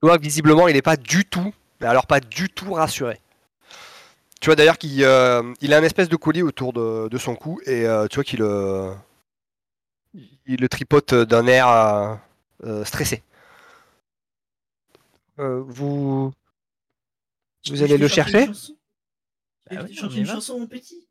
[0.00, 3.20] Tu vois que visiblement il n'est pas du tout, mais alors pas du tout rassuré.
[4.40, 7.34] Tu vois d'ailleurs qu'il euh, il a un espèce de collier autour de, de son
[7.34, 8.94] cou et euh, tu vois qu'il euh,
[10.14, 12.20] il le tripote d'un air
[12.84, 13.22] stressé.
[15.40, 16.32] Euh, vous
[17.68, 18.48] vous allez le chercher?
[19.70, 21.06] Bah y une chanson, mon petit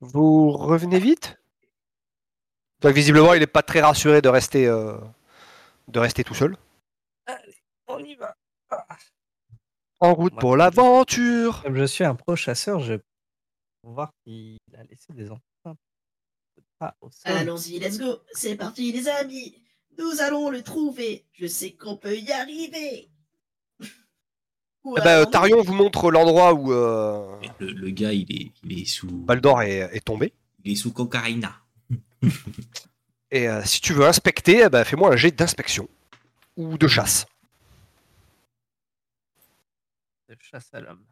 [0.00, 1.38] Vous revenez vite?
[2.80, 4.96] Donc visiblement il n'est pas très rassuré de rester euh,
[5.88, 6.56] de rester tout seul.
[7.88, 8.34] On y va.
[10.00, 11.62] En route Moi, pour l'aventure.
[11.62, 13.00] Comme je suis un pro chasseur, je vais
[13.82, 15.78] voir s'il a laissé des empreintes.
[17.24, 18.18] Allons-y, let's go.
[18.32, 19.62] C'est parti, les amis.
[19.98, 21.24] Nous allons le trouver.
[21.32, 23.08] Je sais qu'on peut y arriver.
[24.88, 28.80] Eh ben, allons-nous Tarion vous montre l'endroit où euh, Le, le gars, il est, il
[28.80, 29.08] est sous.
[29.08, 30.32] Baldor est- est tombé.
[30.64, 31.52] Il est sous cocaïna.
[33.32, 35.88] Et euh, si tu veux inspecter, eh ben, fais-moi un jet d'inspection
[36.56, 37.26] ou de chasse.
[40.28, 41.06] De chasse à l'homme.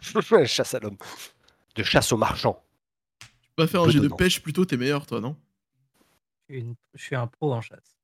[0.46, 0.98] chasse à l'homme.
[1.74, 2.64] De chasse aux marchands.
[3.20, 5.36] Tu peux pas faire un jet de pêche plutôt, t'es meilleur, toi, non?
[6.48, 7.96] Je suis, une- je suis un pro en chasse.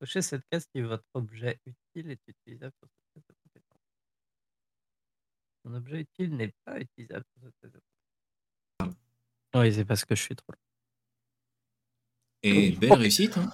[0.00, 3.80] Cochez cette case qui est votre objet utile est utilisable sur cette case de compétence.
[5.64, 7.80] Mon objet utile n'est pas utilisable cette case de
[8.78, 9.00] compétence.
[9.54, 10.52] Oui, c'est parce que je suis trop.
[12.42, 13.50] Et belle réussite, hein.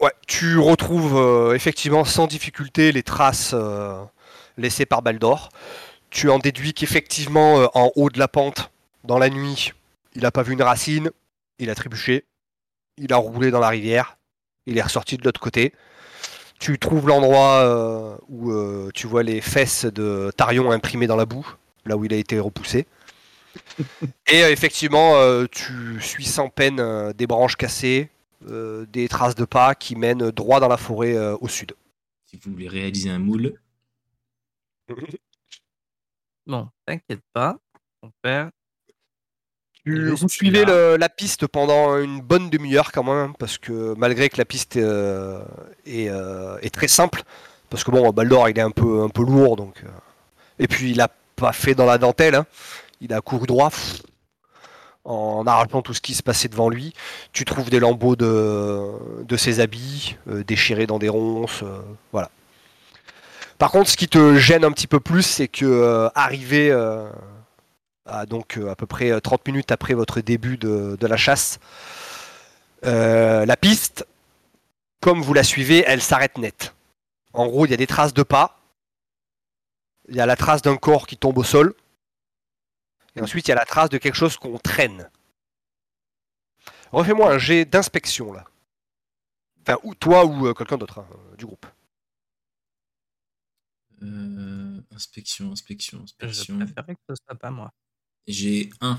[0.00, 4.02] Ouais, tu retrouves euh, effectivement sans difficulté les traces euh,
[4.56, 5.50] laissées par Baldor.
[6.08, 8.70] Tu en déduis qu'effectivement, euh, en haut de la pente,
[9.04, 9.74] dans la nuit,
[10.14, 11.10] il n'a pas vu une racine,
[11.58, 12.24] il a trébuché,
[12.96, 14.16] il a roulé dans la rivière,
[14.64, 15.74] il est ressorti de l'autre côté.
[16.58, 18.52] Tu trouves l'endroit où
[18.92, 21.46] tu vois les fesses de Tarion imprimées dans la boue,
[21.86, 22.86] là où il a été repoussé.
[24.26, 25.14] Et effectivement,
[25.46, 28.10] tu suis sans peine des branches cassées,
[28.42, 31.72] des traces de pas qui mènent droit dans la forêt euh, au sud.
[32.26, 33.54] Si vous voulez réaliser un moule,
[36.46, 37.58] Bon, t'inquiète pas.
[38.02, 38.50] Mon père,
[39.84, 44.36] Tu, suivez le- la piste pendant une bonne demi-heure quand même, parce que malgré que
[44.38, 45.42] la piste euh,
[45.86, 47.22] est, euh, est très simple,
[47.70, 49.82] parce que bon, Baldor il est un peu, un peu lourd, donc.
[49.84, 49.88] euh,
[50.58, 52.46] et puis il a pas fait dans la dentelle, hein.
[53.00, 54.02] il a couru droit, pff,
[55.10, 56.94] en arrachant tout ce qui se passait devant lui.
[57.32, 61.80] Tu trouves des lambeaux de, ses habits, euh, déchirés dans des ronces, euh,
[62.12, 62.30] voilà.
[63.58, 66.72] Par contre, ce qui te gêne un petit peu plus, c'est que euh, arrivé
[68.06, 71.58] à, donc à peu près euh, 30 minutes après votre début de, de la chasse,
[72.82, 74.06] la piste,
[75.00, 76.74] comme vous la suivez, elle s'arrête net.
[77.32, 78.58] En gros, il y a des traces de pas,
[80.08, 81.74] il y a la trace d'un corps qui tombe au sol,
[83.16, 85.10] et ensuite il y a la trace de quelque chose qu'on traîne.
[86.92, 88.44] Refais-moi un jet d'inspection là.
[89.62, 91.66] Enfin, ou toi ou euh, quelqu'un d'autre hein, du groupe.
[94.02, 96.56] euh, inspection, inspection, je inspection.
[96.58, 97.70] préférais que ce soit pas moi.
[98.26, 98.98] J'ai un.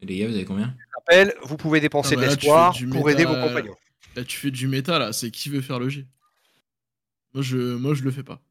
[0.00, 0.76] Et Les gars, vous avez combien?
[0.94, 3.76] Rappel, vous pouvez dépenser Ah bah de là, tu l'espoir pour aider vos compagnons.
[4.18, 5.12] Là, tu fais du méta, là.
[5.12, 6.06] C'est qui veut faire le G?
[7.34, 8.42] Moi je, moi, je le fais pas.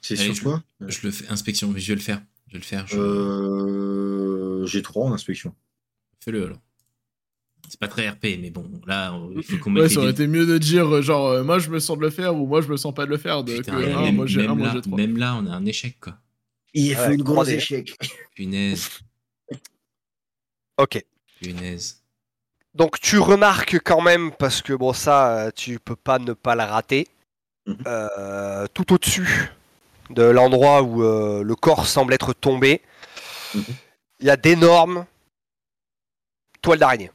[0.00, 0.62] C'est sur quoi?
[0.80, 1.28] Je le fais.
[1.28, 2.20] Inspection, je vais le faire.
[2.48, 2.86] Je vais le faire.
[2.88, 2.98] Je...
[2.98, 4.66] euh...
[4.66, 5.54] J'ai 3 en inspection.
[6.20, 6.60] Fais-le alors.
[7.68, 10.26] C'est pas très RP, mais bon, là, il faut qu'on mette Ouais, ça aurait été
[10.26, 12.60] mieux de dire, euh, genre, euh, moi, je me sens de le faire ou moi,
[12.60, 13.44] je me sens pas de le faire.
[13.44, 14.96] De, Putain, que, ah, même, moi, j'ai moi, là, j'ai trois.
[14.96, 16.18] même là, on a un échec, quoi.
[16.74, 17.54] Il Ouais, fait une grosse 3D.
[17.56, 17.96] échec.
[18.34, 18.88] Punaise,
[20.78, 21.04] Ok.
[21.40, 22.02] punaise.
[22.74, 26.54] Donc tu remarques quand même, parce que bon ça, euh, tu peux pas ne pas
[26.54, 27.08] la rater,
[27.66, 27.76] Mhm.
[27.86, 29.52] euh, tout au-dessus
[30.10, 32.82] de l'endroit où euh, le corps semble être tombé,
[33.54, 33.64] Mhm.
[34.20, 35.06] il y a d'énormes
[36.62, 37.10] toiles d'araignée.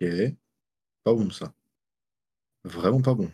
[0.00, 0.34] Ok.
[1.04, 1.52] Pas bon ça.
[2.64, 3.30] Vraiment pas bon.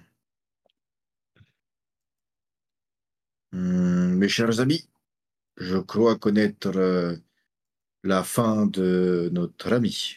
[3.53, 4.89] Hmm, mes chers amis,
[5.59, 7.17] je crois connaître euh,
[8.03, 10.17] la fin de notre ami.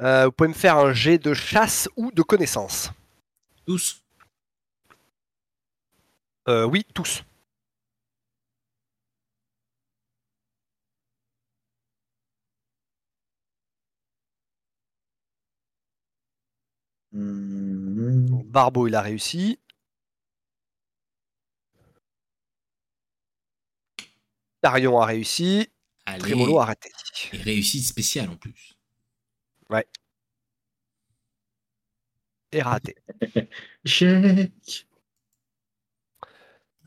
[0.00, 2.92] Euh, vous pouvez me faire un jet de chasse ou de connaissance.
[3.66, 4.02] Tous
[6.48, 7.22] Euh, oui, tous.
[17.12, 19.58] Donc, Barbeau, il a réussi.
[24.68, 25.66] Tarion a réussi.
[26.04, 26.18] Allez.
[26.18, 26.90] Trémolo a raté.
[27.32, 28.74] Et réussite spéciale en plus.
[32.52, 32.96] Et raté.
[33.84, 34.86] Échec.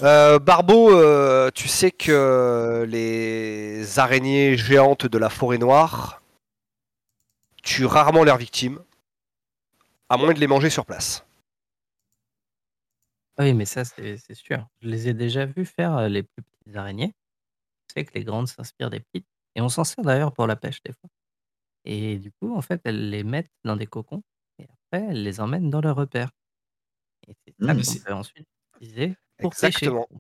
[0.03, 6.21] Euh, Barbeau, euh, tu sais que les araignées géantes de la forêt noire
[7.63, 8.79] tuent rarement leurs victimes,
[10.09, 11.23] à moins de les manger sur place.
[13.37, 14.67] Oui, mais ça, c'est c'est sûr.
[14.81, 17.13] Je les ai déjà vus faire euh, les plus petites araignées.
[17.93, 19.27] Que les grandes s'inspirent des petites.
[19.55, 21.09] Et on s'en sert d'ailleurs pour la pêche des fois.
[21.85, 24.23] Et du coup, en fait, elles les mettent dans des cocons
[24.59, 26.31] et après, elles les emmènent dans leur repère.
[27.27, 27.81] Et c'est ça Mmh.
[27.83, 30.07] qu'on peut ensuite utiliser pour Exactement.
[30.07, 30.19] pêcher.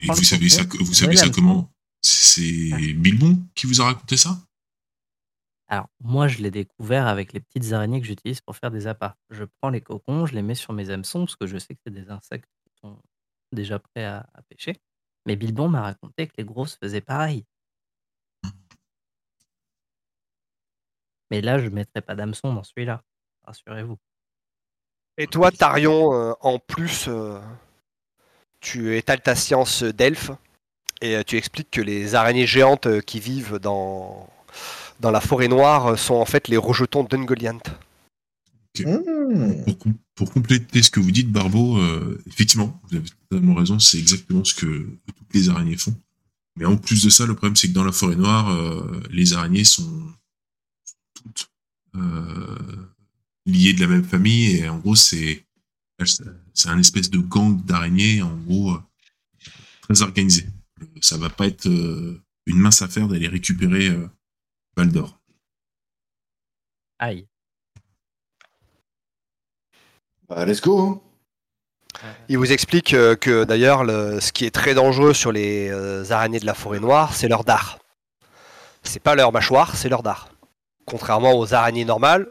[0.00, 1.72] Et vous savez ça, vous savez ça comment?
[2.02, 4.38] C'est Bilbon qui vous a raconté ça?
[5.68, 9.14] Alors, moi, je l'ai découvert avec les petites araignées que j'utilise pour faire des appâts.
[9.30, 11.80] Je prends les cocons, je les mets sur mes hameçons parce que je sais que
[11.86, 13.00] c'est des insectes qui sont
[13.52, 14.76] déjà prêts à, à pêcher.
[15.26, 17.44] Mais Bilbon m'a raconté que les grosses faisaient pareil.
[21.30, 23.02] Mais là, je ne mettrai pas d'hameçon dans celui-là.
[23.44, 23.98] Rassurez-vous.
[25.16, 27.38] Et toi, Tarion, euh, en plus, euh,
[28.60, 30.30] tu étales ta science d'elfe
[31.00, 34.28] et euh, tu expliques que les araignées géantes qui vivent dans,
[35.00, 37.60] dans la forêt noire sont en fait les rejetons d'Ungoliant.
[38.78, 39.64] Hmm.
[39.64, 43.78] pour, com- pour compléter ce que vous dites, Barbeau, euh, effectivement, vous avez totalement raison,
[43.80, 45.94] c'est exactement ce que toutes les araignées font.
[46.56, 49.32] Mais en plus de ça, le problème, c'est que dans la forêt noire, euh, les
[49.32, 50.12] araignées sont
[51.14, 51.50] toutes
[51.96, 52.58] euh,
[53.46, 55.44] liées de la même famille, et en gros, c'est
[56.54, 58.78] c'est un espèce de gang d'araignées, en gros, euh,
[59.82, 60.46] très organisé.
[61.02, 64.06] Ça va pas être euh, une mince affaire d'aller récupérer euh,
[64.76, 65.20] Baldor.
[66.98, 67.26] Aïe.
[70.30, 70.78] Bah, let's go.
[70.80, 71.00] hein.
[72.28, 76.04] Il vous explique euh, que d'ailleurs, le- ce qui est très dangereux sur les euh,
[76.10, 77.78] araignées de la forêt noire, c'est leur dard.
[78.84, 80.28] C'est pas leur mâchoire, c'est leur dard.
[80.86, 82.28] Contrairement aux araignées normales,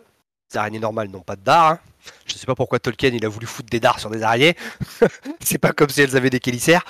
[0.52, 1.72] les araignées normales n'ont pas de dard.
[1.74, 1.80] hein.
[2.26, 4.56] Je sais pas pourquoi Tolkien il a voulu foutre des dards sur des araignées.
[5.42, 6.86] c'est pas comme si elles avaient des chélicères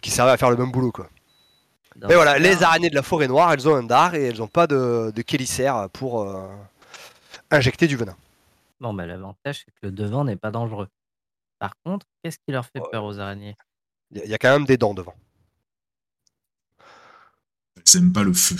[0.00, 1.08] qui servaient à faire le même boulot quoi.
[2.08, 4.46] Mais voilà, les araignées de la forêt noire, elles ont un dard et elles n'ont
[4.46, 6.46] pas de, de chélicère pour euh,
[7.50, 8.14] injecter du venin.
[8.80, 10.88] Bon, bah, l'avantage, c'est que le devant n'est pas dangereux.
[11.58, 12.88] Par contre, qu'est-ce qui leur fait Ouais.
[12.90, 13.56] peur aux araignées?
[14.10, 15.14] Il y, a- il y a quand même des dents devant.
[17.76, 18.56] Elles aiment pas le feu.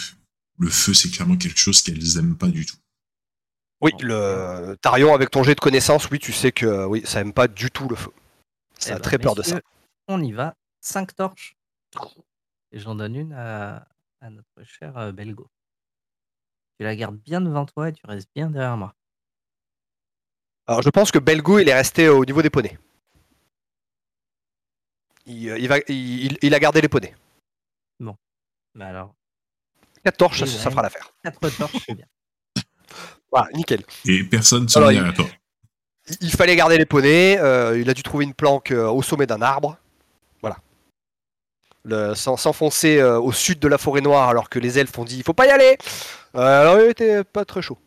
[0.59, 2.77] Le feu, c'est clairement quelque chose qu'elles aiment pas du tout.
[3.83, 3.99] Oui, Bon.
[4.07, 7.47] le Tarion, avec ton jet de connaissance, oui, tu sais que oui, ça aime pas
[7.47, 8.11] du tout le feu.
[8.79, 9.57] Ça Eh a ben, très peur de ça.
[9.57, 9.63] messieurs,
[10.09, 10.55] On y va.
[10.81, 11.57] Cinq torches.
[12.73, 13.87] Et j'en donne une à,
[14.21, 15.51] à notre cher euh, Belgo.
[16.79, 18.95] Tu la gardes bien devant toi et tu restes bien derrière moi.
[20.67, 22.77] Alors, je pense que Belgo, il est resté au niveau des poneys.
[25.27, 27.15] Il, euh, il va, il, il- il a gardé les poneys.
[28.79, 29.15] Mais alors,
[30.05, 31.11] 4 torches, ça, fera l'affaire.
[31.25, 32.05] quatre torches, c'est bien.
[33.33, 33.83] Voilà, nickel.
[34.07, 35.25] Et personne s'en Alors, vient il- à toi.
[36.11, 37.39] Il, il fallait garder les poneys.
[37.39, 39.79] euh, il a dû trouver une planque euh, au sommet d'un arbre.
[40.43, 40.59] Voilà.
[41.85, 45.17] le- s'enfoncer euh, au sud de la forêt noire alors que les elfes ont dit
[45.17, 45.79] il faut pas y aller.
[46.35, 47.79] Euh, alors il était pas très chaud.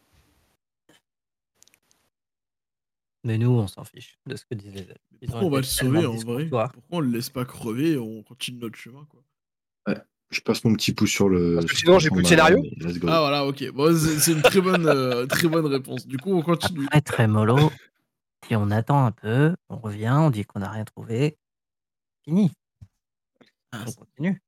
[3.30, 4.98] Mais nous, on s'en fiche de ce que disent les elfes.
[5.22, 6.46] Ils Pourquoi on va le sauver en vrai?
[6.50, 9.22] Pourquoi on le laisse pas crever et on continue notre chemin quoi?
[10.32, 11.54] Je passe mon petit pouce sur le.
[11.56, 12.64] Parce que sur sinon, j'ai plus de scénario?
[13.08, 13.72] Ah voilà, ok.
[13.72, 16.08] Bon, c'est une très bonne, euh, très bonne réponse.
[16.08, 16.86] Du coup, on continue.
[16.88, 17.72] Après, très mollo.
[18.42, 21.38] Puis on attend un peu, on revient, on dit qu'on n'a rien trouvé.
[22.24, 22.52] Fini.
[23.72, 24.42] Ah, On continue.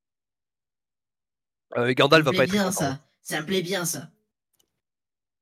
[1.78, 3.00] Euh, Gandalf va pas être bien ça.
[3.22, 4.10] Ça me plaît bien ça.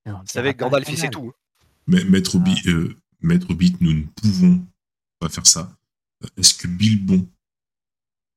[0.05, 1.31] Et on Vous savez Gandalf il sait tout.
[1.33, 1.65] hein.
[1.87, 4.65] Mais Maître Hobbit, euh, Maître Hobbit, nous ne pouvons
[5.19, 5.75] pas faire ça.
[6.37, 7.27] Est-ce que Bilbon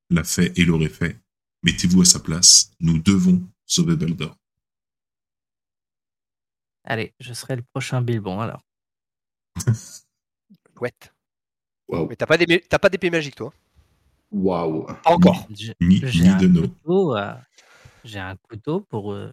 [0.09, 1.19] l'a fait et l'aurait fait?
[1.63, 2.71] Mettez-vous à sa place.
[2.79, 4.37] Nous devons sauver Beldor.
[6.83, 8.61] Allez, je serai le prochain Bilbon alors.
[10.77, 11.13] Chouette.
[11.87, 12.07] Waouh.
[12.09, 13.53] Mais t'as pas d'épée t'as pas d'épée magique toi?
[14.31, 14.87] Waouh.
[15.05, 15.47] Encore.
[15.51, 16.67] J'ai Ni, j'ai ni un, de nos.
[16.67, 17.33] couteau, euh,
[18.03, 19.31] j'ai un couteau pour euh,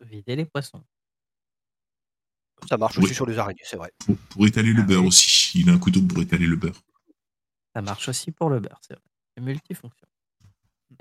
[0.00, 0.82] vider les poissons.
[2.68, 3.92] Ça marche aussi sur les araignées, c'est vrai.
[4.04, 5.08] Pour, pour étaler le Ah beurre oui.
[5.08, 5.58] aussi.
[5.58, 6.80] Il a un couteau pour étaler le beurre.
[7.74, 9.02] Ça marche aussi pour le beurre, c'est vrai.
[9.36, 10.06] C'est multifonction.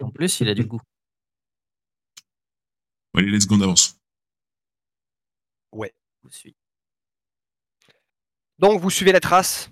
[0.02, 0.82] En plus, il a du goût.
[3.16, 3.96] Allez, let's go, on avance.
[5.74, 6.56] Je vous suis.
[8.60, 9.72] Donc vous suivez la trace,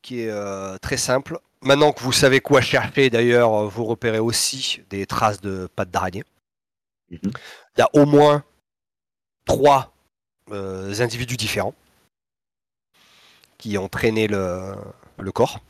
[0.00, 1.40] qui est euh, très simple.
[1.60, 5.90] Maintenant que vous savez quoi chercher, d'ailleurs, euh, vous repérez aussi des traces de pattes
[5.90, 6.24] d'araignée.
[7.10, 7.18] Mhm.
[7.24, 8.44] Il y a au moins
[9.44, 9.91] trois
[10.52, 11.74] individus différents
[13.62, 14.74] qui ont traîné le,
[15.32, 15.60] corps.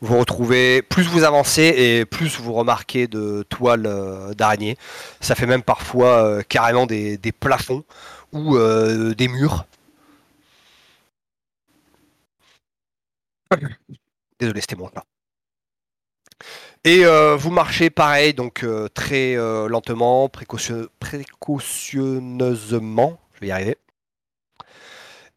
[0.00, 4.76] Vous retrouvez, plus vous avancez et plus vous remarquez de toiles euh, d'araignée.
[5.20, 7.84] Ça fait même parfois euh, carrément des, plafonds
[8.32, 9.66] ou euh, des murs.
[14.38, 15.04] Désolé, c'était mon chat.
[16.84, 23.50] Et euh, vous marchez pareil, donc euh, très euh, lentement, précaution- précautionneusement, je vais y
[23.50, 23.76] arriver.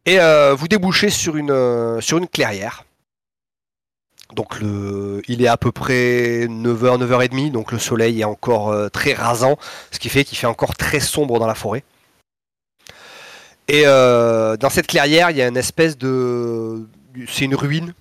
[0.06, 2.84] Et euh, vous débouchez sur une, euh, sur une clairière.
[4.34, 8.88] Donc le, il est à peu près 9h, 9h30, donc le soleil est encore euh,
[8.88, 9.58] très rasant,
[9.90, 11.84] ce qui fait qu'il fait encore très sombre dans la forêt.
[13.68, 16.88] Et dans cette clairière, il y a une espèce de...
[17.28, 17.94] C'est une ruine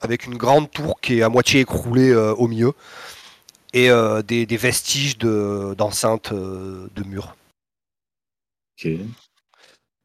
[0.00, 2.72] avec une grande tour qui est à moitié écroulée au milieu
[3.74, 3.90] et
[4.26, 7.36] des, vestiges de- d'enceintes euh, de murs.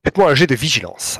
[0.10, 1.20] Faites-moi un jet de vigilance.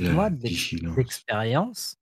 [0.00, 0.28] La Moi.
[0.30, 1.98] D'expérience,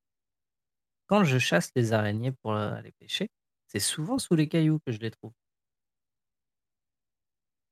[1.08, 3.28] quand je chasse les araignées pour les pêcher,
[3.66, 5.32] c'est souvent sous les cailloux que je les trouve.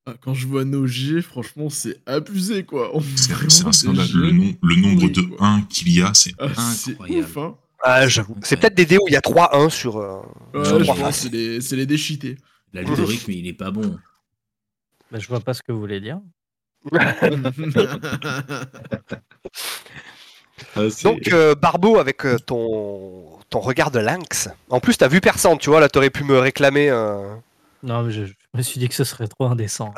[0.05, 2.95] Ah, Quand je vois nos G, franchement, c'est abusé quoi.
[2.95, 3.33] On C'est.
[3.33, 5.47] Le, nom- le nombre de quoi.
[5.47, 6.45] 1 qu'il y a, c'est Ah,
[6.91, 7.25] Incroyable.
[7.25, 7.57] ouf, hein.
[7.81, 8.35] Ah, j'avoue.
[8.43, 9.97] C'est peut-être des dés où il y a 3-1 sur.
[9.97, 10.21] euh,
[10.53, 12.37] Ouais, sur c'est les, les déchités.
[12.73, 13.97] L'algorithme, il est pas bon.
[15.11, 16.19] Bah, je vois pas ce que vous voulez dire.
[20.75, 24.49] Ah, Donc, euh, Barbeau, avec euh, ton, ton regard de lynx.
[24.69, 25.79] En plus, t'as vu personne, tu vois.
[25.79, 26.89] Là, t'aurais pu me réclamer.
[26.89, 27.33] euh,
[27.81, 29.93] Non, mais je, je me suis dit que ce serait trop indécent.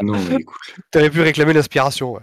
[0.00, 0.76] Non, mais écoute.
[0.90, 2.22] T'aurais pu réclamer l'inspiration, ouais.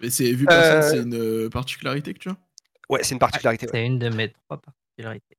[0.00, 2.36] Mais c'est vu personne, Euh, c'est une particularité que tu as?
[2.90, 3.66] Ouais, c'est une particularité.
[3.66, 3.72] ouais.
[3.72, 5.35] C'est une de mes trois particularités.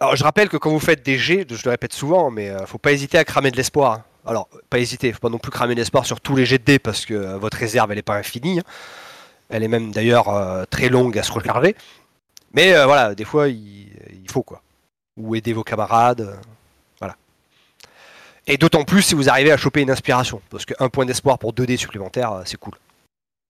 [0.00, 2.64] Alors, je rappelle que quand vous faites des jets, je le répète souvent, mais euh,
[2.66, 4.02] faut pas hésiter à cramer de l'espoir.
[4.24, 6.64] Alors, pas hésiter, faut pas non plus cramer de l'espoir sur tous les jets de
[6.64, 8.60] dés parce que euh, votre réserve, elle est pas infinie.
[8.60, 8.62] hein.
[9.50, 11.74] Elle est même d'ailleurs euh, très longue à se recharger.
[12.54, 14.62] Mais euh, voilà, des fois, il, il faut quoi.
[15.16, 16.20] Ou aider vos camarades.
[16.22, 16.36] euh,
[16.98, 17.16] voilà.
[18.46, 20.40] Et d'autant plus si vous arrivez à choper une inspiration.
[20.50, 22.74] Parce qu'un point d'espoir pour 2 dés supplémentaires, euh, c'est cool.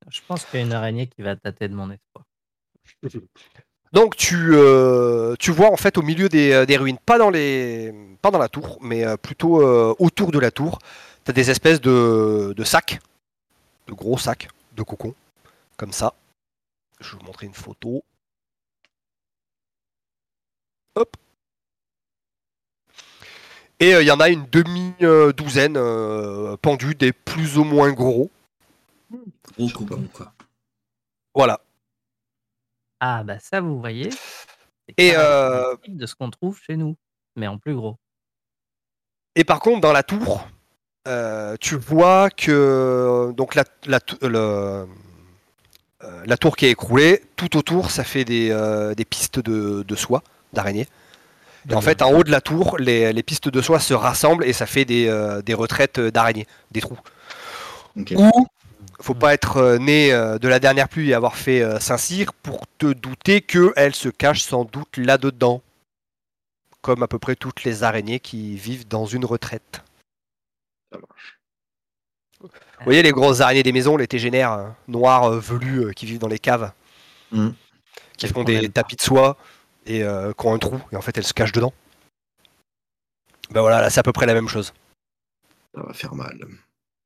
[0.09, 2.25] Je pense qu'il y a une araignée qui va tâter de mon espoir.
[3.93, 7.31] Donc tu, euh, tu vois en fait au milieu des, euh, des ruines, pas dans,
[7.31, 10.79] les, pas dans la tour, mais euh, plutôt euh, autour de la tour,
[11.25, 13.01] tu as des espèces de, de sacs,
[13.89, 15.15] de gros sacs, de cocons,
[15.77, 16.15] comme ça.
[17.01, 18.05] Je vais vous montrer une photo.
[20.95, 21.17] Hop.
[23.81, 25.79] Et euh, il y en a une demi-douzaine
[26.59, 28.31] pendus, des plus ou moins gros.
[29.57, 30.33] Gros cocon, quoi.
[31.35, 31.61] Voilà.
[33.01, 34.11] Ah, bah ça, vous voyez.
[34.11, 36.97] c'est Et, caractéristique de ce qu'on trouve chez nous,
[37.37, 37.97] mais en plus gros.
[39.37, 40.47] Et par contre, dans la tour,
[41.09, 44.87] euh, tu vois que donc la, la, tou- le-
[46.03, 49.83] euh, la tour qui est écroulée, tout autour, ça fait des, euh, des pistes de,
[49.83, 50.23] de soie,
[50.53, 50.89] d'araignée.
[51.71, 54.45] Et en fait, en haut de la tour, les, les pistes de soie se rassemblent
[54.45, 56.99] et ça fait des, euh, des retraites d'araignées, des trous.
[57.97, 58.31] Ou,
[59.01, 62.33] faut pas être euh, né euh, de la dernière pluie et avoir fait euh, Saint-Cyr
[62.35, 65.63] pour te douter qu'elle se cache sans doute là-dedans.
[66.83, 69.83] Comme à peu près toutes les araignées qui vivent dans une retraite.
[70.93, 71.39] Ça marche.
[72.41, 76.29] Vous voyez les grosses araignées des maisons, les tégénaires euh, noirs velus qui vivent dans
[76.29, 76.73] les caves,
[77.33, 77.55] Mhm.
[78.17, 79.37] qui font des tapis de soie
[79.87, 81.73] et euh, qui ont un trou et en fait elles se cachent dedans.
[83.51, 84.73] Ben voilà, là c'est à peu près la même chose.
[85.75, 86.39] Ça va faire mal.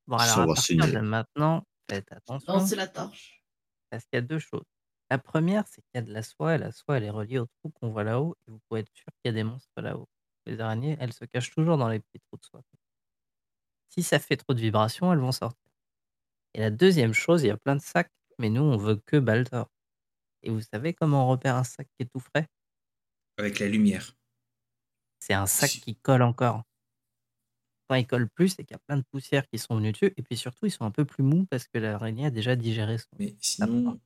[0.06, 2.52] Bon, Ça alors à partir de maintenant, faites attention.
[2.54, 3.44] Lancez la torche.
[3.90, 4.64] Parce qu'il y a deux choses.
[5.10, 7.38] La première, c'est qu'il y a de la soie, et la soie, elle est reliée
[7.38, 9.80] au trou qu'on voit là-haut, et vous pouvez être sûr qu'il y a des monstres
[9.80, 10.08] là-haut.
[10.46, 12.62] Les araignées, elles se cachent toujours dans les petits trous de soie.
[13.88, 15.70] Si ça fait trop de vibrations, elles vont sortir.
[16.54, 19.18] Et la deuxième chose, il y a plein de sacs, mais nous, on veut que
[19.18, 19.70] Baltor.
[20.42, 22.48] Et vous savez comment on repère un sac qui est tout frais?
[23.36, 24.16] Avec la lumière.
[25.18, 25.80] C'est un sac Si.
[25.80, 26.62] qui colle encore.
[27.94, 30.12] Quand il colle plus, c'est qu'il y a plein de poussières qui sont venues dessus,
[30.16, 32.98] et puis surtout, ils sont un peu plus mous parce que l'araignée a déjà digéré
[32.98, 33.06] son.
[33.20, 34.00] Mais sinon,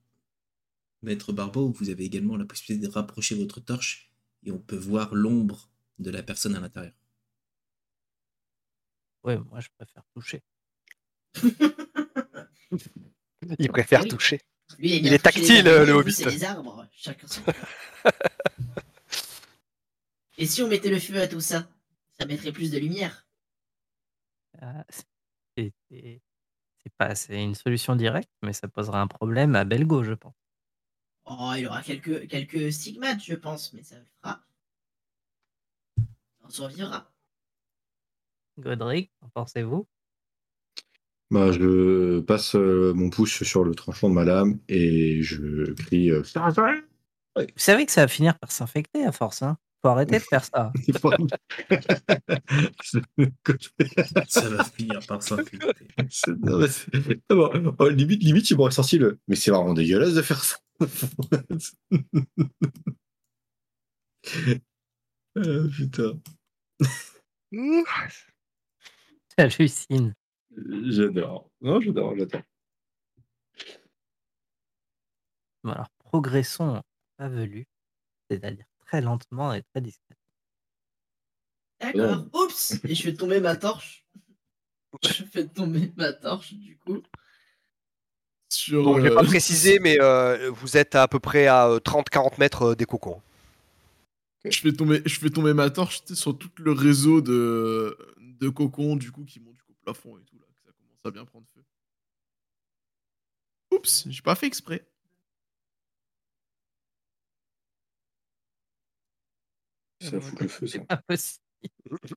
[1.00, 4.10] Maître Barbeau, vous avez également la possibilité de rapprocher votre torche
[4.44, 5.70] et on peut voir l'ombre
[6.00, 6.92] de la personne à l'intérieur.
[9.24, 10.42] Ouais, moi, je préfère toucher.
[13.58, 14.08] Il préfère Oui.
[14.08, 14.40] toucher.
[14.78, 16.12] Lui, Il est les tactile, araignées, le hobbit.
[16.12, 16.86] c'est les arbres.
[16.92, 17.54] Chacun son cœur.
[20.36, 21.66] Et si on mettait le feu à tout ça
[22.20, 23.24] Ça mettrait plus de lumière.
[24.60, 24.84] Ah,
[25.56, 26.20] c'est c'est-
[26.82, 30.34] c'est pas c'est une solution directe, mais ça posera un problème à Belgo, je pense.
[31.26, 34.40] Oh, il aura quelques, quelques stigmates, je pense, mais ça le fera.
[36.42, 37.12] On survivra.
[38.58, 39.86] Godric, qu'en pensez-vous?
[41.30, 46.10] Bah, je passe euh, mon pouce sur le tranchant de ma lame et je crie.
[46.10, 46.22] euh,
[47.36, 50.44] Vous savez que ça va finir par s'infecter à force, hein Faut arrêter de faire
[50.44, 50.72] ça.
[54.28, 55.72] Ça va finir par s'infiltrer.
[57.30, 59.20] Bon, oh, limite, limite, il m'aurait sorti le.
[59.28, 60.56] Mais c'est vraiment dégueulasse de faire ça.
[65.36, 65.40] Ah,
[65.76, 66.20] putain,
[69.38, 70.14] J'hallucine.
[70.88, 71.50] j'adore.
[71.60, 72.42] Non, j'adore, j'adore.
[75.62, 76.82] Bon, alors, progressons
[77.16, 77.66] pas velu,
[78.30, 80.16] c'est-à-dire très lentement et très discrètement.
[81.80, 82.26] D'accord.
[82.32, 84.04] Oups Et je fais tomber ma torche.
[85.04, 87.02] Je fais tomber ma torche, du coup.
[88.50, 91.68] Sur, Donc, je vais euh, pas préciser, mais euh, vous êtes à, peu près à
[91.68, 93.20] euh, 30-40 mètres euh, des cocons.
[94.44, 98.96] je, fais tomber, je fais tomber ma torche sur tout le réseau de, de cocons
[98.96, 101.46] du coup qui montent jusqu'au plafond et tout là, que ça commence à bien prendre
[101.54, 101.62] feu.
[103.70, 104.88] Oups, j'ai pas fait exprès.
[110.00, 110.78] Ça fout le feu, ça.
[110.78, 111.44] C'est pas possible.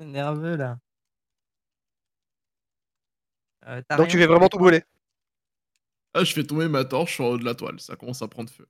[0.00, 0.78] Nerveux là.
[3.66, 4.82] Euh, t'as Donc, tu fais vraiment tout brûler.
[6.14, 8.50] Ah, je fais tomber ma torche sur haut de la toile, ça commence à prendre
[8.50, 8.66] feu.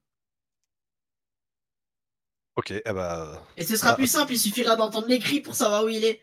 [2.57, 3.94] Ok, eh ben, Et ce sera Ah.
[3.97, 6.22] plus simple, il suffira d'entendre les cris pour savoir où il est.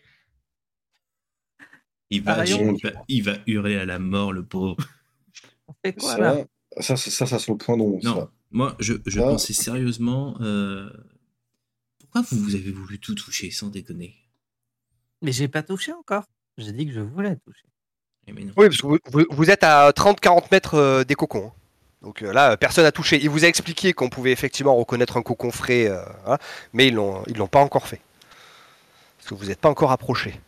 [2.09, 2.75] Il va, Ah, il, rayon.
[2.83, 4.77] va, il va hurler à la mort, le pauvre.
[5.67, 6.45] On fait quoi là
[6.79, 7.99] Ça, ça, ça, ça, ça sur le point d'ombre.
[8.03, 8.31] Non, ça.
[8.53, 9.23] Moi, je, je Ah.
[9.23, 10.35] pensais sérieusement.
[10.41, 10.89] euh,
[11.99, 14.15] Pourquoi vous, vous avez voulu tout toucher, sans déconner?
[15.21, 16.23] Mais j'ai pas touché encore.
[16.57, 17.65] J'ai dit que je voulais toucher.
[18.27, 18.53] Eh mais non.
[18.55, 21.47] oui, parce que vous, vous- vous êtes à 30-40 mètres euh, des cocons.
[21.47, 21.53] hein.
[22.03, 23.17] Donc euh, là, personne n'a touché.
[23.21, 26.37] Il vous a expliqué qu'on pouvait effectivement reconnaître un cocon frais, euh, voilà,
[26.73, 28.01] mais ils l'ont, ils l'ont pas encore fait.
[29.17, 30.39] Parce que vous n'êtes pas encore approché.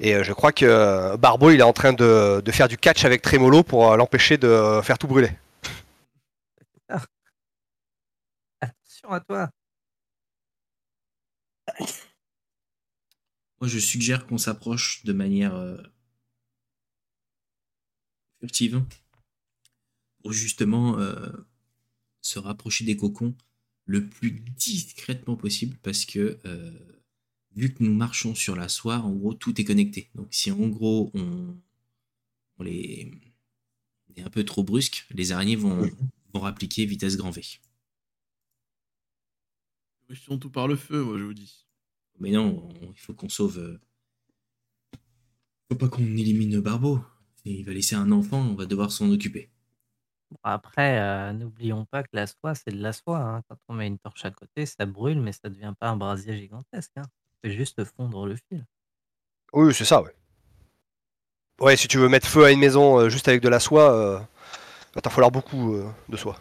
[0.00, 2.76] Et euh, je crois que euh, Barbeau, il est en train de, de faire du
[2.76, 5.30] catch avec Tremolo pour euh, l'empêcher de euh, faire tout brûler.
[9.10, 9.50] Attention à toi.
[13.60, 15.76] Moi, je suggère qu'on s'approche de manière euh,
[18.40, 18.84] furtive
[20.22, 21.30] pour justement euh,
[22.22, 23.34] se rapprocher des cocons
[23.84, 27.02] le plus discrètement possible parce que euh,
[27.54, 30.10] vu que nous marchons sur la soie, en gros, tout est connecté.
[30.14, 31.56] Donc, si en gros on,
[32.58, 33.10] on les
[34.08, 35.88] on est un peu trop brusque, les araignées vont,
[36.32, 37.42] vont rappliquer vitesse grand V.
[40.10, 41.64] Question tout par le feu, moi je vous dis.
[42.18, 43.58] Mais non, on- il faut qu'on sauve.
[43.58, 43.80] euh,
[45.70, 47.00] Faut pas qu'on élimine Barbeau.
[47.44, 49.52] Il va laisser un enfant, on va devoir s'en occuper.
[50.32, 53.18] Bon, après, euh, n'oublions pas que la soie, c'est de la soie.
[53.20, 53.42] hein.
[53.48, 56.36] Quand on met une torche à côté, ça brûle, mais ça devient pas un brasier
[56.36, 56.90] gigantesque.
[56.96, 57.02] Hein.
[57.04, 58.66] Ça fait juste fondre le fil.
[59.52, 60.14] Oui, c'est ça, ouais.
[61.60, 63.94] Ouais, si tu veux mettre feu à une maison euh, juste avec de la soie,
[63.94, 64.18] euh,
[64.94, 66.36] va t'en falloir beaucoup euh, de soie.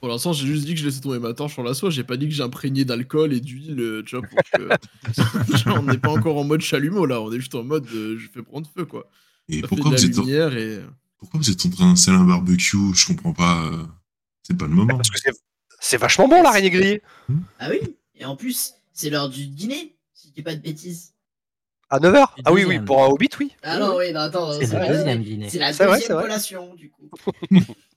[0.00, 2.04] Pour l'instant, j'ai juste dit que je laissais tomber ma torche sur la soie, j'ai
[2.04, 4.68] pas dit que j'imprégné d'alcool et d'huile, euh, tu vois, pour que.
[5.78, 8.28] on n'est pas encore en mode chalumeau là, on est juste en mode euh, je
[8.28, 9.08] fais prendre feu quoi.
[9.48, 10.56] Et Ça pourquoi vous, la êtes en...
[10.56, 10.80] et.
[11.18, 12.76] pourquoi vous êtes en train d'installer un barbecue?
[12.94, 13.64] Je comprends pas.
[13.66, 13.84] euh,
[14.42, 14.96] C'est pas le moment.
[14.96, 15.32] Parce que c'est-
[15.80, 17.02] c'est vachement bon l'araignée grillée.
[17.58, 17.80] Ah oui
[18.14, 21.12] Et en plus, c'est l'heure du dîner, si je dis pas de bêtises.
[21.90, 23.52] À 9h Du Ah oui, oui, pour un hobbit, oui.
[23.62, 25.48] Ah non, oui, bah attends, C'est pas- deuxième dîner.
[25.50, 27.10] C'est la C'est vrai, deuxième collation, du coup.